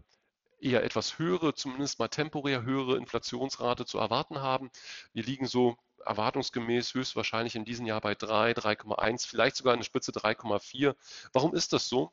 eher 0.61 0.85
etwas 0.85 1.19
höhere, 1.19 1.55
zumindest 1.55 1.99
mal 1.99 2.09
temporär 2.09 2.63
höhere 2.63 2.97
Inflationsrate 2.97 3.85
zu 3.85 3.99
erwarten 3.99 4.41
haben. 4.41 4.71
Wir 5.13 5.25
liegen 5.25 5.47
so 5.47 5.77
erwartungsgemäß 6.07 6.95
höchstwahrscheinlich 6.95 7.57
in 7.57 7.65
diesem 7.65 7.87
Jahr 7.87 8.01
bei 8.01 8.15
3, 8.15 8.53
3,1, 8.53 9.27
vielleicht 9.27 9.57
sogar 9.57 9.75
eine 9.75 9.85
Spitze 9.85 10.13
3,4. 10.13 10.95
Warum 11.33 11.55
ist 11.55 11.73
das 11.73 11.89
so? 11.89 12.13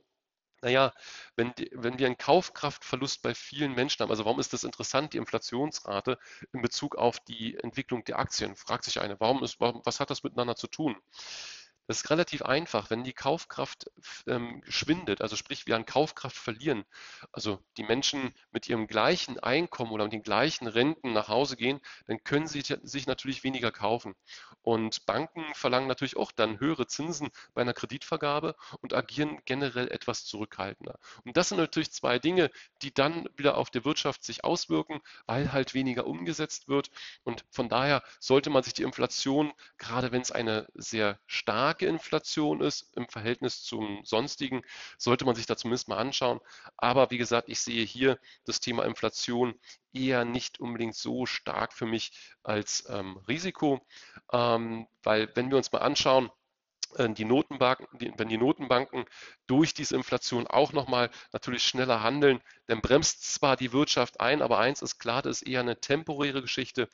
naja, 0.64 0.94
wenn, 1.36 1.54
wenn 1.74 2.00
wir 2.00 2.08
einen 2.08 2.18
Kaufkraftverlust 2.18 3.22
bei 3.22 3.36
vielen 3.36 3.74
Menschen 3.74 4.02
haben, 4.02 4.10
also 4.10 4.26
warum 4.26 4.40
ist 4.40 4.54
das 4.54 4.64
interessant, 4.64 5.14
die 5.14 5.18
Inflationsrate 5.18 6.18
in 6.54 6.62
Bezug 6.62 6.96
auf 6.96 7.20
die 7.20 7.58
Entwicklung 7.58 8.04
der 8.06 8.18
Aktien? 8.18 8.56
Fragt 8.56 8.86
sich 8.86 9.02
eine, 9.02 9.20
warum 9.20 9.44
ist, 9.44 9.60
warum, 9.60 9.82
was 9.84 10.00
hat 10.00 10.10
das 10.10 10.24
miteinander 10.24 10.56
zu 10.56 10.68
tun? 10.68 10.96
Das 11.88 11.98
ist 11.98 12.10
relativ 12.10 12.44
einfach. 12.44 12.90
Wenn 12.90 13.04
die 13.04 13.14
Kaufkraft 13.14 13.92
ähm, 14.26 14.64
schwindet, 14.68 15.22
also 15.22 15.36
sprich 15.36 15.68
wir 15.68 15.76
an 15.76 15.86
Kaufkraft 15.86 16.38
verlieren, 16.38 16.86
also 17.34 17.60
die 17.76 17.84
Menschen 17.84 18.34
mit 18.52 18.70
ihrem 18.70 18.88
gleichen 18.88 19.38
Einkommen 19.40 19.92
oder 19.92 20.06
mit 20.06 20.14
den 20.14 20.24
gleichen 20.24 20.68
Renten 20.68 21.12
nach 21.12 21.28
Hause 21.28 21.58
gehen, 21.58 21.82
dann 22.08 22.24
können 22.24 22.48
sie 22.48 22.62
sich 22.62 23.06
natürlich 23.06 23.44
weniger 23.44 23.72
kaufen. 23.72 24.16
Und 24.62 25.06
Banken 25.06 25.44
verlangen 25.56 25.90
natürlich 25.90 26.16
auch 26.16 26.32
dann 26.32 26.60
höhere 26.60 26.88
Zinsen 26.88 27.30
bei 27.54 27.62
einer 27.62 27.74
Kreditvergabe 27.74 28.56
und 28.80 28.94
agieren 28.94 29.42
generell 29.44 29.92
etwas 29.92 30.24
zurückhaltender. 30.24 31.00
Und 31.26 31.36
das 31.36 31.50
sind 31.50 31.58
natürlich 31.58 31.92
zwei 31.92 32.18
Dinge, 32.18 32.50
die 32.82 32.94
dann 32.94 33.28
wieder 33.36 33.58
auf 33.58 33.70
der 33.70 33.84
Wirtschaft 33.84 34.24
sich 34.24 34.46
auswirken, 34.46 35.02
weil 35.26 35.52
halt 35.52 35.74
weniger 35.74 36.08
umgesetzt 36.08 36.70
wird. 36.70 36.92
Und 37.26 37.44
von 37.52 37.68
daher 37.68 38.04
sollte 38.22 38.50
man 38.50 38.64
sich 38.64 38.74
die 38.74 38.84
Inflation, 38.84 39.52
gerade 39.78 40.14
wenn 40.14 40.22
es 40.22 40.32
eine 40.32 40.68
sehr 40.76 41.20
starke 41.28 41.73
starke 41.74 41.88
Inflation 41.88 42.62
ist 42.62 42.96
im 42.96 43.08
Verhältnis 43.08 43.64
zum 43.64 44.02
sonstigen, 44.04 44.62
sollte 45.00 45.26
man 45.26 45.34
sich 45.34 45.48
da 45.48 45.58
zumindest 45.58 45.88
mal 45.88 45.98
anschauen. 45.98 46.40
Aber 46.78 47.10
wie 47.10 47.18
gesagt, 47.18 47.50
ich 47.50 47.60
sehe 47.62 47.84
hier 47.84 48.20
das 48.46 48.60
Thema 48.60 48.86
Inflation 48.86 49.56
eher 49.92 50.24
nicht 50.24 50.60
unbedingt 50.60 50.96
so 50.96 51.26
stark 51.26 51.74
für 51.74 51.88
mich 51.88 52.12
als 52.44 52.88
ähm, 52.90 53.18
Risiko, 53.28 53.84
ähm, 54.32 54.86
weil 55.02 55.32
wenn 55.34 55.50
wir 55.50 55.58
uns 55.58 55.72
mal 55.72 55.80
anschauen, 55.80 56.30
die 57.10 57.26
Notenbanken, 57.26 57.88
wenn 58.18 58.30
die 58.30 58.38
Notenbanken 58.38 59.06
durch 59.48 59.74
diese 59.74 59.96
Inflation 59.96 60.48
auch 60.48 60.74
nochmal 60.74 61.10
natürlich 61.32 61.64
schneller 61.64 62.04
handeln, 62.04 62.42
dann 62.68 62.82
bremst 62.82 63.34
zwar 63.34 63.58
die 63.58 63.74
Wirtschaft 63.74 64.20
ein, 64.20 64.42
aber 64.42 64.60
eins 64.60 64.82
ist 64.82 65.00
klar, 65.00 65.22
das 65.22 65.42
ist 65.42 65.48
eher 65.48 65.60
eine 65.60 65.80
temporäre 65.80 66.42
Geschichte. 66.42 66.90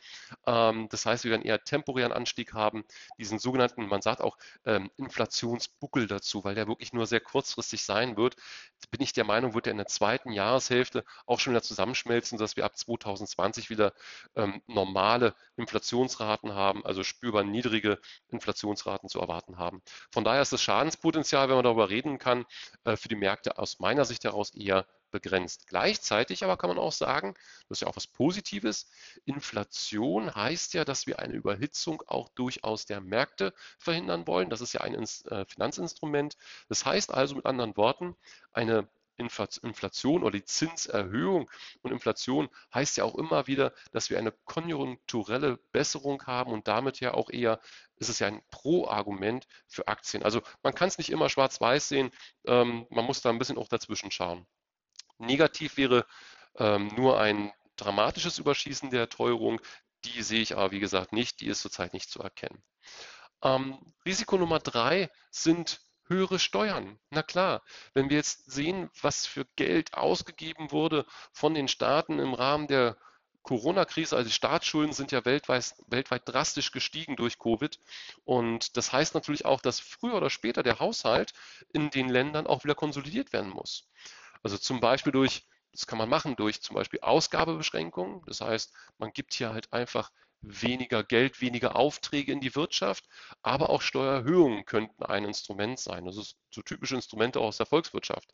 Ähm, 0.46 0.88
das 0.90 1.06
heißt, 1.06 1.24
wir 1.24 1.32
werden 1.32 1.44
eher 1.44 1.64
temporären 1.64 2.12
Anstieg 2.12 2.54
haben, 2.54 2.84
diesen 3.18 3.40
sogenannten, 3.40 3.88
man 3.88 4.02
sagt 4.02 4.22
auch 4.22 4.38
ähm, 4.66 4.90
Inflationsbuckel 4.98 6.08
dazu, 6.08 6.44
weil 6.44 6.56
der 6.56 6.68
wirklich 6.68 6.94
nur 6.94 7.06
sehr 7.06 7.20
kurzfristig 7.20 7.84
sein 7.84 8.18
wird. 8.18 8.36
Bin 8.92 9.02
ich 9.02 9.14
der 9.14 9.26
Meinung, 9.26 9.54
wird 9.54 9.68
er 9.68 9.72
in 9.72 9.78
der 9.78 9.88
zweiten 9.88 10.32
Jahreshälfte 10.32 11.04
auch 11.26 11.40
schon 11.40 11.54
wieder 11.54 11.62
zusammenschmelzen, 11.62 12.38
dass 12.38 12.56
wir 12.56 12.66
ab 12.66 12.78
2020 12.78 13.70
wieder 13.70 13.94
ähm, 14.36 14.62
normale 14.68 15.36
Inflationsraten 15.58 16.54
haben, 16.54 16.86
also 16.86 17.04
spürbar 17.04 17.44
niedrige 17.44 18.00
Inflationsraten 18.30 19.10
zu 19.10 19.20
erwarten 19.20 19.58
haben. 19.58 19.82
Von 20.12 20.24
daher 20.24 20.42
ist 20.42 20.54
das 20.54 20.62
Schadenspotenzial, 20.62 21.48
wenn 21.48 21.56
man 21.56 21.64
darüber 21.64 21.90
reden 21.90 22.20
kann, 22.20 22.46
äh, 22.84 22.96
für 22.96 23.08
die 23.08 23.16
Märkte 23.16 23.58
aus 23.58 23.80
meiner 23.80 24.06
Sicht 24.06 24.24
heraus 24.24 24.54
eher 24.54 24.86
begrenzt. 25.12 25.68
Gleichzeitig 25.68 26.44
aber 26.44 26.58
kann 26.58 26.70
man 26.70 26.78
auch 26.78 26.92
sagen, 26.92 27.34
das 27.68 27.78
ist 27.78 27.82
ja 27.82 27.88
auch 27.88 27.96
was 27.96 28.08
Positives, 28.08 28.90
Inflation 29.26 30.34
heißt 30.34 30.74
ja, 30.74 30.86
dass 30.86 31.08
wir 31.08 31.20
eine 31.20 31.34
Überhitzung 31.34 32.04
auch 32.08 32.30
durchaus 32.30 32.86
der 32.86 33.02
Märkte 33.02 33.54
verhindern 33.78 34.28
wollen. 34.28 34.50
Das 34.50 34.62
ist 34.62 34.74
ja 34.74 34.82
ein 34.82 34.94
äh, 34.94 35.46
Finanzinstrument. 35.46 36.38
Das 36.68 36.86
heißt 36.86 37.14
also 37.14 37.36
mit 37.36 37.46
anderen 37.46 37.76
Worten, 37.78 38.16
eine 38.54 38.88
Inflation 39.20 40.24
oder 40.24 40.32
die 40.32 40.46
Zinserhöhung. 40.46 41.50
Und 41.82 41.92
Inflation 41.92 42.50
heißt 42.74 42.98
ja 42.98 43.04
auch 43.04 43.16
immer 43.16 43.48
wieder, 43.48 43.74
dass 43.92 44.10
wir 44.10 44.18
eine 44.18 44.32
konjunkturelle 44.46 45.58
Besserung 45.72 46.26
haben 46.26 46.52
und 46.52 46.68
damit 46.68 47.00
ja 47.00 47.14
auch 47.14 47.30
eher 47.30 47.60
ist 47.98 48.10
es 48.10 48.20
ja 48.20 48.28
ein 48.28 48.42
Pro-Argument 48.50 49.46
für 49.68 49.88
Aktien. 49.88 50.24
Also 50.24 50.42
man 50.64 50.74
kann 50.74 50.88
es 50.88 50.98
nicht 50.98 51.10
immer 51.10 51.30
schwarz-weiß 51.30 51.90
sehen, 51.90 52.12
ähm, 52.46 52.88
man 52.90 53.06
muss 53.06 53.22
da 53.22 53.30
ein 53.30 53.40
bisschen 53.40 53.58
auch 53.58 53.68
dazwischen 53.68 54.10
schauen. 54.12 54.48
Negativ 55.18 55.78
wäre 55.78 56.06
ähm, 56.56 56.88
nur 56.96 57.20
ein 57.20 57.52
dramatisches 57.76 58.40
Überschießen 58.40 58.90
der 58.90 59.10
Teuerung. 59.10 59.62
Die 60.06 60.22
sehe 60.24 60.42
ich 60.42 60.56
aber, 60.56 60.72
wie 60.72 60.80
gesagt, 60.80 61.12
nicht. 61.12 61.42
Die 61.42 61.48
ist 61.48 61.62
zurzeit 61.62 61.94
nicht 61.94 62.10
zu 62.10 62.22
erkennen. 62.22 62.64
Ähm, 63.44 63.78
Risiko 64.06 64.38
Nummer 64.38 64.60
drei 64.60 65.10
sind 65.30 65.82
höhere 66.10 66.40
Steuern. 66.40 67.00
Na 67.12 67.24
klar, 67.24 67.64
wenn 67.94 68.10
wir 68.10 68.18
jetzt 68.18 68.52
sehen, 68.52 68.90
was 69.02 69.26
für 69.26 69.46
Geld 69.56 69.94
ausgegeben 69.94 70.72
wurde 70.72 71.06
von 71.32 71.54
den 71.54 71.68
Staaten 71.68 72.20
im 72.20 72.34
Rahmen 72.34 72.68
der 72.68 72.98
Corona-Krise, 73.44 74.16
also 74.16 74.28
die 74.28 74.34
Staatsschulden 74.34 74.94
sind 74.94 75.12
ja 75.12 75.24
weltweit, 75.26 75.76
weltweit 75.88 76.24
drastisch 76.26 76.72
gestiegen 76.72 77.16
durch 77.16 77.40
Covid. 77.40 77.80
Und 78.26 78.76
das 78.78 78.92
heißt 78.92 79.14
natürlich 79.14 79.46
auch, 79.46 79.62
dass 79.62 79.80
früher 79.80 80.16
oder 80.16 80.30
später 80.30 80.62
der 80.62 80.80
Haushalt 80.80 81.34
in 81.72 81.90
den 81.90 82.10
Ländern 82.10 82.48
auch 82.48 82.64
wieder 82.64 82.76
konsolidiert 82.76 83.32
werden 83.32 83.52
muss. 83.52 83.88
Also 84.44 84.58
zum 84.58 84.80
Beispiel 84.80 85.12
durch, 85.12 85.48
das 85.72 85.88
kann 85.88 85.98
man 85.98 86.10
machen, 86.10 86.36
durch 86.36 86.62
zum 86.62 86.76
Beispiel 86.76 87.00
Ausgabebeschränkungen. 87.02 88.22
Das 88.26 88.42
heißt, 88.42 88.74
man 88.98 89.14
gibt 89.14 89.34
hier 89.34 89.52
halt 89.52 89.72
einfach 89.72 90.12
weniger 90.42 91.04
Geld, 91.04 91.42
weniger 91.42 91.76
Aufträge 91.76 92.32
in 92.32 92.40
die 92.40 92.56
Wirtschaft, 92.56 93.06
aber 93.42 93.70
auch 93.70 93.82
Steuererhöhungen 93.82 94.66
könnten 94.66 95.04
ein 95.04 95.26
Instrument 95.26 95.80
sein. 95.80 96.06
Das 96.06 96.18
ist 96.18 96.38
so 96.52 96.62
typische 96.62 96.96
Instrumente 96.96 97.40
aus 97.40 97.58
der 97.58 97.66
Volkswirtschaft. 97.66 98.34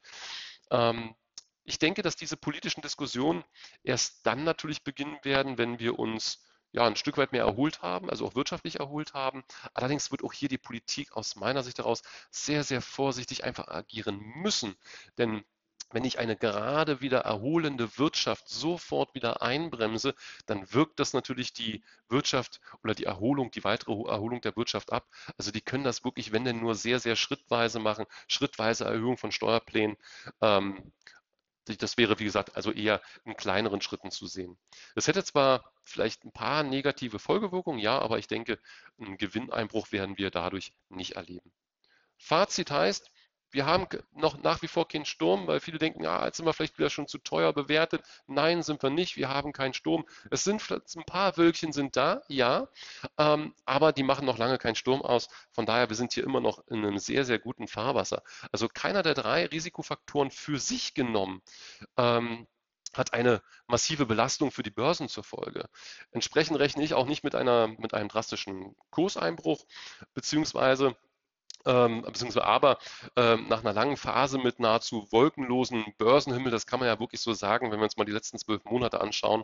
Ähm, 0.72 1.16
ich 1.64 1.80
denke, 1.80 2.04
dass 2.04 2.16
diese 2.16 2.38
politischen 2.38 2.82
Diskussionen 2.82 3.44
erst 3.84 4.26
dann 4.26 4.44
natürlich 4.44 4.84
beginnen 4.84 5.18
werden, 5.24 5.58
wenn 5.58 5.80
wir 5.80 5.98
uns 5.98 6.44
ja, 6.76 6.86
ein 6.86 6.98
Stück 6.98 7.18
weit 7.18 7.32
mehr 7.32 7.46
erholt 7.46 7.82
haben, 7.82 8.10
also 8.10 8.28
auch 8.28 8.36
wirtschaftlich 8.36 8.80
erholt 8.80 9.14
haben. 9.14 9.44
Allerdings 9.74 10.12
wird 10.12 10.24
auch 10.24 10.34
hier 10.34 10.50
die 10.50 10.58
Politik 10.58 11.16
aus 11.16 11.36
meiner 11.38 11.64
Sicht 11.64 11.78
heraus 11.78 12.04
sehr, 12.30 12.64
sehr 12.64 12.82
vorsichtig 12.82 13.46
einfach 13.46 13.70
agieren 13.70 14.20
müssen. 14.36 14.76
Denn 15.18 15.46
wenn 15.92 16.04
ich 16.04 16.20
eine 16.20 16.36
gerade 16.36 17.02
wieder 17.02 17.20
erholende 17.20 17.98
Wirtschaft 17.98 18.50
sofort 18.50 19.14
wieder 19.16 19.42
einbremse, 19.42 20.16
dann 20.46 20.72
wirkt 20.74 21.00
das 21.00 21.14
natürlich 21.14 21.54
die 21.54 21.84
Wirtschaft 22.10 22.60
oder 22.84 22.96
die 22.96 23.06
Erholung, 23.06 23.52
die 23.52 23.64
weitere 23.64 23.94
Erholung 24.10 24.42
der 24.42 24.56
Wirtschaft 24.56 24.92
ab. 24.92 25.08
Also 25.38 25.52
die 25.52 25.62
können 25.62 25.84
das 25.84 26.04
wirklich, 26.04 26.32
wenn 26.32 26.44
denn 26.46 26.60
nur 26.60 26.76
sehr, 26.76 27.00
sehr 27.00 27.16
schrittweise 27.16 27.80
machen, 27.80 28.06
schrittweise 28.28 28.86
Erhöhung 28.86 29.18
von 29.18 29.32
Steuerplänen. 29.32 29.98
Ähm, 30.42 30.92
das 31.66 31.98
wäre, 31.98 32.20
wie 32.20 32.26
gesagt, 32.26 32.56
also 32.56 32.72
eher 32.72 33.02
in 33.24 33.36
kleineren 33.36 33.82
Schritten 33.82 34.12
zu 34.12 34.28
sehen. 34.28 34.58
Es 34.96 35.08
hätte 35.08 35.24
zwar 35.24 35.72
vielleicht 35.84 36.24
ein 36.24 36.32
paar 36.32 36.64
negative 36.64 37.18
Folgewirkungen, 37.20 37.80
ja, 37.80 37.98
aber 38.00 38.20
ich 38.20 38.28
denke, 38.28 38.60
einen 39.00 39.18
Gewinneinbruch 39.18 39.92
werden 39.92 40.18
wir 40.18 40.30
dadurch 40.30 40.74
nicht 40.90 41.14
erleben. 41.14 41.52
Fazit 42.18 42.72
heißt, 42.72 43.12
wir 43.56 43.66
haben 43.66 43.88
noch 44.14 44.38
nach 44.44 44.62
wie 44.62 44.68
vor 44.68 44.88
keinen 44.88 45.06
Sturm, 45.06 45.48
weil 45.48 45.60
viele 45.60 45.80
denken, 45.80 46.06
ah, 46.06 46.26
jetzt 46.26 46.38
sind 46.38 46.46
wir 46.46 46.54
vielleicht 46.54 46.78
wieder 46.78 46.90
schon 46.90 47.08
zu 47.08 47.18
teuer 47.18 47.54
bewertet. 47.54 48.04
Nein, 48.28 48.62
sind 48.64 48.84
wir 48.84 48.90
nicht. 48.90 49.16
Wir 49.16 49.30
haben 49.30 49.54
keinen 49.54 49.74
Sturm. 49.74 50.06
Es 50.30 50.44
sind 50.44 50.62
ein 50.70 51.06
paar 51.06 51.38
Wölkchen 51.38 51.72
sind 51.72 51.96
da, 51.96 52.22
ja, 52.28 52.68
ähm, 53.18 53.56
aber 53.66 53.94
die 53.94 54.04
machen 54.04 54.26
noch 54.26 54.38
lange 54.38 54.58
keinen 54.58 54.76
Sturm 54.76 55.02
aus. 55.02 55.30
Von 55.52 55.66
daher, 55.66 55.90
wir 55.90 55.96
sind 55.96 56.14
hier 56.14 56.24
immer 56.26 56.42
noch 56.42 56.68
in 56.68 56.86
einem 56.86 57.00
sehr, 57.00 57.26
sehr 57.26 57.40
guten 57.40 57.68
Fahrwasser. 57.68 58.24
Also 58.52 58.68
keiner 58.68 59.04
der 59.04 59.14
drei 59.14 59.46
Risikofaktoren 59.46 60.32
für 60.32 60.60
sich 60.60 60.94
genommen 60.94 61.42
ähm, 61.98 62.48
hat 62.98 63.14
eine 63.14 63.42
massive 63.68 64.06
Belastung 64.06 64.52
für 64.52 64.64
die 64.64 64.70
Börsen 64.70 65.10
zur 65.10 65.24
Folge. 65.24 65.68
Entsprechend 66.12 66.60
rechne 66.60 66.84
ich 66.84 66.94
auch 66.94 67.06
nicht 67.06 67.24
mit, 67.24 67.36
einer, 67.36 67.68
mit 67.68 67.94
einem 67.94 68.10
drastischen 68.10 68.76
Kurseinbruch, 68.90 69.66
beziehungsweise 70.14 70.96
ähm, 71.66 72.04
beziehungsweise 72.04 72.46
aber 72.46 72.78
ähm, 73.16 73.48
nach 73.50 73.62
einer 73.62 73.74
langen 73.74 73.98
Phase 73.98 74.38
mit 74.38 74.60
nahezu 74.60 75.08
wolkenlosen 75.12 75.86
Börsenhimmel, 75.98 76.52
das 76.52 76.68
kann 76.68 76.80
man 76.80 76.88
ja 76.88 77.00
wirklich 77.00 77.22
so 77.22 77.34
sagen, 77.34 77.72
wenn 77.72 77.80
wir 77.80 77.86
uns 77.86 77.98
mal 77.98 78.06
die 78.06 78.12
letzten 78.12 78.38
zwölf 78.38 78.64
Monate 78.66 79.02
anschauen, 79.02 79.44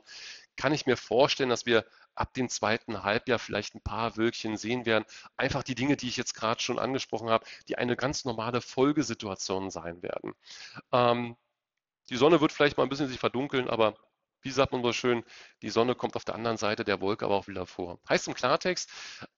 kann 0.55 0.73
ich 0.73 0.85
mir 0.85 0.97
vorstellen, 0.97 1.49
dass 1.49 1.65
wir 1.65 1.85
ab 2.15 2.33
dem 2.33 2.49
zweiten 2.49 3.03
Halbjahr 3.03 3.39
vielleicht 3.39 3.75
ein 3.75 3.81
paar 3.81 4.17
Wölkchen 4.17 4.57
sehen 4.57 4.85
werden. 4.85 5.05
Einfach 5.37 5.63
die 5.63 5.75
Dinge, 5.75 5.97
die 5.97 6.07
ich 6.07 6.17
jetzt 6.17 6.33
gerade 6.33 6.61
schon 6.61 6.79
angesprochen 6.79 7.29
habe, 7.29 7.45
die 7.67 7.77
eine 7.77 7.95
ganz 7.95 8.25
normale 8.25 8.61
Folgesituation 8.61 9.71
sein 9.71 10.03
werden. 10.03 10.33
Ähm, 10.91 11.37
die 12.09 12.17
Sonne 12.17 12.41
wird 12.41 12.51
vielleicht 12.51 12.77
mal 12.77 12.83
ein 12.83 12.89
bisschen 12.89 13.07
sich 13.07 13.19
verdunkeln, 13.19 13.69
aber 13.69 13.95
wie 14.41 14.51
sagt 14.51 14.71
man 14.71 14.83
so 14.83 14.93
schön, 14.93 15.23
die 15.61 15.69
Sonne 15.69 15.95
kommt 15.95 16.15
auf 16.15 16.25
der 16.25 16.35
anderen 16.35 16.57
Seite 16.57 16.83
der 16.83 17.01
Wolke 17.01 17.25
aber 17.25 17.35
auch 17.35 17.47
wieder 17.47 17.65
vor. 17.65 17.99
Heißt 18.09 18.27
im 18.27 18.33
Klartext, 18.33 18.89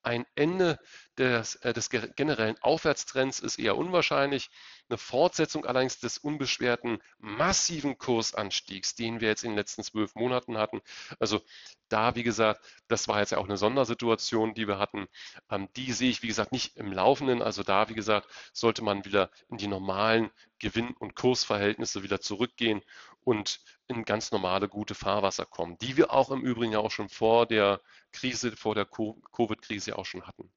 ein 0.01 0.25
Ende 0.35 0.79
des, 1.17 1.55
äh, 1.57 1.73
des 1.73 1.89
generellen 1.89 2.57
Aufwärtstrends 2.61 3.39
ist 3.39 3.59
eher 3.59 3.77
unwahrscheinlich. 3.77 4.49
Eine 4.89 4.97
Fortsetzung 4.97 5.65
allerdings 5.65 5.99
des 5.99 6.17
unbeschwerten 6.17 7.01
massiven 7.19 7.97
Kursanstiegs, 7.97 8.95
den 8.95 9.21
wir 9.21 9.29
jetzt 9.29 9.43
in 9.43 9.51
den 9.51 9.57
letzten 9.57 9.83
zwölf 9.83 10.15
Monaten 10.15 10.57
hatten. 10.57 10.81
Also 11.19 11.41
da, 11.89 12.15
wie 12.15 12.23
gesagt, 12.23 12.65
das 12.87 13.07
war 13.07 13.19
jetzt 13.19 13.31
ja 13.31 13.37
auch 13.37 13.45
eine 13.45 13.57
Sondersituation, 13.57 14.53
die 14.53 14.67
wir 14.67 14.79
hatten. 14.79 15.07
Ähm, 15.49 15.69
die 15.75 15.91
sehe 15.91 16.09
ich, 16.09 16.23
wie 16.23 16.27
gesagt, 16.27 16.51
nicht 16.51 16.75
im 16.77 16.91
Laufenden. 16.91 17.41
Also 17.41 17.63
da, 17.63 17.89
wie 17.89 17.93
gesagt, 17.93 18.27
sollte 18.51 18.83
man 18.83 19.05
wieder 19.05 19.29
in 19.49 19.57
die 19.57 19.67
normalen 19.67 20.31
Gewinn- 20.59 20.95
und 20.97 21.15
Kursverhältnisse 21.15 22.03
wieder 22.03 22.21
zurückgehen 22.21 22.81
und 23.23 23.61
in 23.87 24.05
ganz 24.05 24.31
normale 24.31 24.67
gute 24.69 24.95
Fahrwasser 24.95 25.45
kommen, 25.45 25.77
die 25.79 25.97
wir 25.97 26.11
auch 26.11 26.31
im 26.31 26.41
Übrigen 26.41 26.73
ja 26.73 26.79
auch 26.79 26.91
schon 26.91 27.09
vor 27.09 27.45
der 27.45 27.81
Krise, 28.11 28.55
vor 28.55 28.75
der 28.75 28.85
Covid-Krise 28.85 29.97
auch 29.97 30.05
schon 30.05 30.25
hatten. 30.25 30.51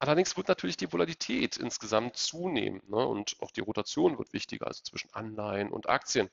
Allerdings 0.00 0.36
wird 0.36 0.46
natürlich 0.46 0.76
die 0.76 0.92
Volatilität 0.92 1.56
insgesamt 1.56 2.16
zunehmen 2.16 2.82
ne? 2.88 3.04
und 3.04 3.36
auch 3.40 3.50
die 3.50 3.60
Rotation 3.60 4.16
wird 4.16 4.32
wichtiger, 4.32 4.68
also 4.68 4.82
zwischen 4.84 5.12
Anleihen 5.12 5.72
und 5.72 5.88
Aktien. 5.88 6.30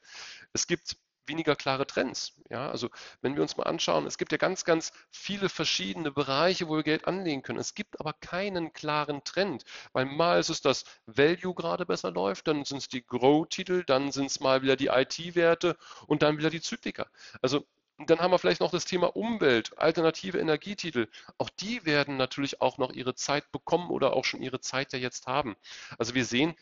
Es 0.54 0.68
gibt 0.68 0.98
weniger 1.28 1.56
klare 1.56 1.88
Trends. 1.88 2.34
Ja, 2.50 2.70
also 2.70 2.90
wenn 3.22 3.36
wir 3.36 3.42
uns 3.42 3.58
mal 3.58 3.64
anschauen, 3.64 4.06
es 4.06 4.18
gibt 4.18 4.32
ja 4.32 4.38
ganz, 4.38 4.66
ganz 4.66 4.92
viele 5.10 5.50
verschiedene 5.50 6.12
Bereiche, 6.12 6.68
wo 6.68 6.76
wir 6.76 6.84
Geld 6.84 7.06
anlegen 7.08 7.44
können. 7.44 7.60
Es 7.60 7.74
gibt 7.74 8.00
aber 8.00 8.14
keinen 8.14 8.74
klaren 8.74 9.24
Trend, 9.24 9.66
weil 9.94 10.06
mal 10.06 10.40
ist 10.40 10.50
es 10.50 10.62
das 10.62 10.86
Value 11.06 11.54
gerade 11.56 11.86
besser 11.86 12.12
läuft, 12.12 12.48
dann 12.48 12.66
sind 12.66 12.78
es 12.78 12.88
die 12.88 13.06
Grow-Titel, 13.06 13.84
dann 13.86 14.12
sind 14.12 14.28
es 14.28 14.40
mal 14.40 14.62
wieder 14.62 14.76
die 14.76 14.88
IT-Werte 14.88 15.78
und 16.08 16.22
dann 16.22 16.38
wieder 16.38 16.50
die 16.50 16.62
Zyklika. 16.62 17.08
Also 17.42 17.66
dann 17.98 18.20
haben 18.20 18.32
wir 18.32 18.40
vielleicht 18.40 18.60
noch 18.60 18.72
das 18.72 18.86
Thema 18.86 19.16
Umwelt, 19.16 19.78
alternative 19.78 20.38
Energietitel. 20.38 21.08
Auch 21.38 21.50
die 21.50 21.86
werden 21.86 22.18
natürlich 22.18 22.62
auch 22.62 22.78
noch 22.78 22.92
ihre 22.92 23.16
Zeit 23.16 23.50
bekommen 23.54 23.90
oder 23.90 24.14
auch 24.14 24.26
schon 24.26 24.42
ihre 24.42 24.60
Zeit 24.60 24.92
ja 24.92 25.00
jetzt 25.00 25.28
haben. 25.28 25.56
Also 25.98 26.14
wir 26.14 26.26
sehen, 26.26 26.56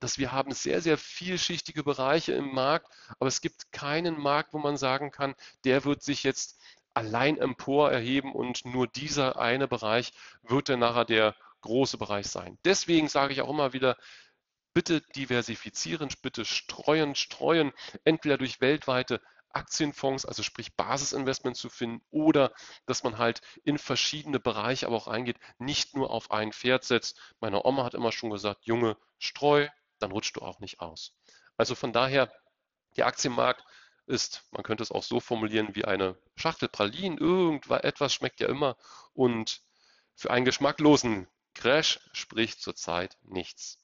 dass 0.00 0.18
wir 0.18 0.32
haben 0.32 0.52
sehr, 0.52 0.80
sehr 0.80 0.98
vielschichtige 0.98 1.82
Bereiche 1.82 2.32
im 2.32 2.52
Markt, 2.52 2.92
aber 3.18 3.28
es 3.28 3.40
gibt 3.40 3.72
keinen 3.72 4.20
Markt, 4.20 4.52
wo 4.52 4.58
man 4.58 4.76
sagen 4.76 5.10
kann, 5.10 5.34
der 5.64 5.84
wird 5.84 6.02
sich 6.02 6.22
jetzt 6.22 6.60
allein 6.94 7.38
empor 7.38 7.90
erheben 7.90 8.32
und 8.32 8.64
nur 8.64 8.86
dieser 8.86 9.38
eine 9.38 9.68
Bereich 9.68 10.12
wird 10.42 10.68
dann 10.68 10.80
nachher 10.80 11.04
der 11.04 11.36
große 11.60 11.98
Bereich 11.98 12.26
sein. 12.26 12.58
Deswegen 12.64 13.08
sage 13.08 13.32
ich 13.32 13.40
auch 13.40 13.50
immer 13.50 13.72
wieder, 13.72 13.96
bitte 14.74 15.00
diversifizieren, 15.14 16.08
bitte 16.22 16.44
streuen, 16.44 17.14
streuen, 17.14 17.72
entweder 18.04 18.38
durch 18.38 18.60
weltweite 18.60 19.20
Aktienfonds, 19.50 20.26
also 20.26 20.42
sprich 20.42 20.74
Basisinvestments 20.76 21.58
zu 21.58 21.68
finden 21.70 22.04
oder 22.10 22.52
dass 22.86 23.02
man 23.02 23.18
halt 23.18 23.40
in 23.64 23.78
verschiedene 23.78 24.38
Bereiche 24.38 24.86
aber 24.86 24.96
auch 24.96 25.08
eingeht, 25.08 25.38
nicht 25.58 25.96
nur 25.96 26.10
auf 26.10 26.30
ein 26.30 26.52
Pferd 26.52 26.84
setzt. 26.84 27.18
Meine 27.40 27.64
Oma 27.64 27.84
hat 27.84 27.94
immer 27.94 28.12
schon 28.12 28.30
gesagt, 28.30 28.66
Junge, 28.66 28.96
streu, 29.18 29.68
dann 29.98 30.12
rutscht 30.12 30.36
du 30.36 30.42
auch 30.42 30.60
nicht 30.60 30.80
aus. 30.80 31.14
Also 31.56 31.74
von 31.74 31.92
daher, 31.92 32.32
der 32.96 33.06
Aktienmarkt 33.06 33.64
ist, 34.06 34.44
man 34.50 34.62
könnte 34.62 34.82
es 34.82 34.90
auch 34.90 35.02
so 35.02 35.20
formulieren, 35.20 35.74
wie 35.74 35.84
eine 35.84 36.16
Schachtel 36.36 36.68
Pralinen. 36.68 37.18
Irgendetwas 37.18 38.14
schmeckt 38.14 38.40
ja 38.40 38.48
immer 38.48 38.76
und 39.12 39.60
für 40.14 40.30
einen 40.30 40.44
geschmacklosen 40.44 41.28
Crash 41.54 42.00
spricht 42.12 42.60
zurzeit 42.60 43.16
nichts. 43.22 43.77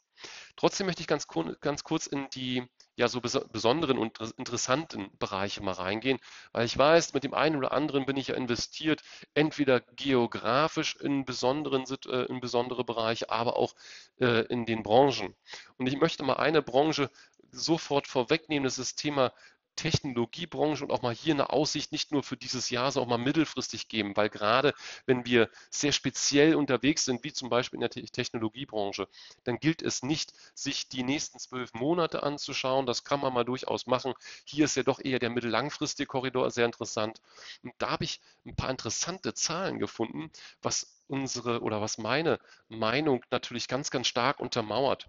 Trotzdem 0.57 0.87
möchte 0.87 1.03
ich 1.03 1.07
ganz, 1.07 1.27
ganz 1.61 1.85
kurz 1.85 2.07
in 2.07 2.29
die 2.31 2.67
ja 2.97 3.09
so 3.09 3.21
besonderen 3.21 3.99
und 3.99 4.19
interessanten 4.37 5.11
Bereiche 5.19 5.63
mal 5.63 5.73
reingehen, 5.73 6.21
weil 6.53 6.65
ich 6.65 6.79
weiß, 6.79 7.13
mit 7.13 7.25
dem 7.25 7.35
einen 7.35 7.57
oder 7.57 7.73
anderen 7.73 8.07
bin 8.07 8.17
ich 8.17 8.29
ja 8.29 8.37
investiert, 8.37 9.03
entweder 9.35 9.81
geografisch 9.81 10.97
in, 10.97 11.25
besonderen, 11.25 11.85
äh, 12.07 12.27
in 12.27 12.41
besondere 12.41 12.85
Bereiche, 12.85 13.31
aber 13.31 13.57
auch 13.57 13.75
äh, 14.21 14.47
in 14.47 14.65
den 14.65 14.83
Branchen. 14.83 15.35
Und 15.77 15.87
ich 15.87 15.97
möchte 15.97 16.23
mal 16.23 16.37
eine 16.37 16.63
Branche 16.63 17.11
sofort 17.51 18.07
vorwegnehmen, 18.07 18.65
das 18.65 18.79
ist 18.79 18.93
das 18.93 19.03
Thema 19.03 19.33
Technologiebranche 19.77 20.85
und 20.85 20.91
auch 20.93 21.03
mal 21.03 21.15
hier 21.15 21.35
eine 21.35 21.51
Aussicht 21.51 21.93
nicht 21.93 22.13
nur 22.13 22.23
für 22.23 22.37
dieses 22.37 22.71
Jahr, 22.71 22.93
sondern 22.93 23.13
auch 23.15 23.19
mal 23.19 23.25
mittelfristig 23.25 23.89
geben, 23.89 24.17
weil 24.17 24.29
gerade 24.31 24.75
wenn 25.07 25.27
wir 25.27 25.51
sehr 25.71 25.93
speziell 25.93 26.55
unterwegs 26.55 27.05
sind, 27.05 27.25
wie 27.25 27.33
zum 27.33 27.49
Beispiel 27.51 27.77
in 27.79 27.89
der 27.89 27.91
Technologiebranche, 27.91 29.09
dann 29.45 29.59
gilt 29.59 29.83
es 29.83 30.03
nicht, 30.03 30.33
sich 30.55 30.89
die 30.89 31.03
nächsten 31.03 31.39
zwölf 31.39 31.73
Monate 31.75 32.23
anzuschauen. 32.23 32.87
Das 32.87 33.05
kann 33.05 33.21
man 33.21 33.33
mal 33.33 33.45
durchaus 33.45 33.87
machen. 33.87 34.15
Hier 34.45 34.65
ist 34.67 34.77
ja 34.77 34.83
doch 34.83 35.01
eher 35.01 35.19
der 35.19 35.31
mittellangfristige 35.31 36.07
Korridor 36.07 36.51
sehr 36.51 36.67
interessant. 36.67 37.21
Und 37.63 37.73
da 37.79 37.91
habe 37.91 38.05
ich 38.05 38.21
ein 38.47 38.57
paar 38.57 38.71
interessante 38.71 39.35
Zahlen 39.35 39.79
gefunden, 39.79 40.31
was 40.63 41.03
unsere 41.07 41.61
oder 41.63 41.81
was 41.81 41.99
meine 41.99 42.39
Meinung 42.69 43.25
natürlich 43.31 43.69
ganz, 43.69 43.91
ganz 43.91 44.07
stark 44.09 44.41
untermauert. 44.41 45.09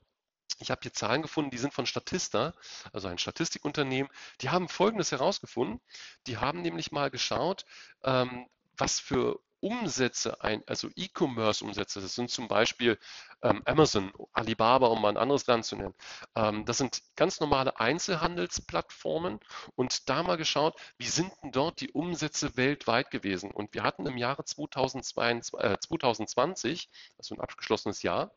Ich 0.59 0.71
habe 0.71 0.81
hier 0.83 0.93
Zahlen 0.93 1.21
gefunden, 1.21 1.51
die 1.51 1.57
sind 1.57 1.73
von 1.73 1.85
Statista, 1.85 2.53
also 2.93 3.07
ein 3.07 3.17
Statistikunternehmen. 3.17 4.11
Die 4.41 4.49
haben 4.49 4.69
Folgendes 4.69 5.11
herausgefunden. 5.11 5.81
Die 6.27 6.37
haben 6.37 6.61
nämlich 6.61 6.91
mal 6.91 7.09
geschaut, 7.09 7.65
ähm, 8.03 8.47
was 8.77 8.99
für 8.99 9.39
Umsätze, 9.65 10.39
ein, 10.43 10.61
also 10.67 10.89
E-Commerce-Umsätze, 10.95 11.99
das 11.99 12.13
sind 12.13 12.29
zum 12.29 12.47
Beispiel 12.47 12.99
ähm, 13.41 13.63
Amazon, 13.65 14.13
Alibaba, 14.31 14.85
um 14.85 15.01
mal 15.01 15.09
ein 15.09 15.17
anderes 15.17 15.47
Land 15.47 15.65
zu 15.65 15.75
nennen. 15.75 15.95
Ähm, 16.35 16.65
das 16.65 16.77
sind 16.77 17.01
ganz 17.15 17.39
normale 17.39 17.79
Einzelhandelsplattformen 17.79 19.39
und 19.73 20.07
da 20.07 20.21
mal 20.21 20.37
geschaut, 20.37 20.79
wie 20.99 21.07
sind 21.07 21.31
denn 21.41 21.51
dort 21.51 21.81
die 21.81 21.89
Umsätze 21.89 22.55
weltweit 22.57 23.09
gewesen? 23.09 23.49
Und 23.49 23.73
wir 23.73 23.81
hatten 23.81 24.05
im 24.05 24.17
Jahre 24.17 24.45
2022, 24.45 25.59
äh, 25.59 25.79
2020, 25.79 26.87
also 27.17 27.33
ein 27.33 27.41
abgeschlossenes 27.41 28.03
Jahr, 28.03 28.31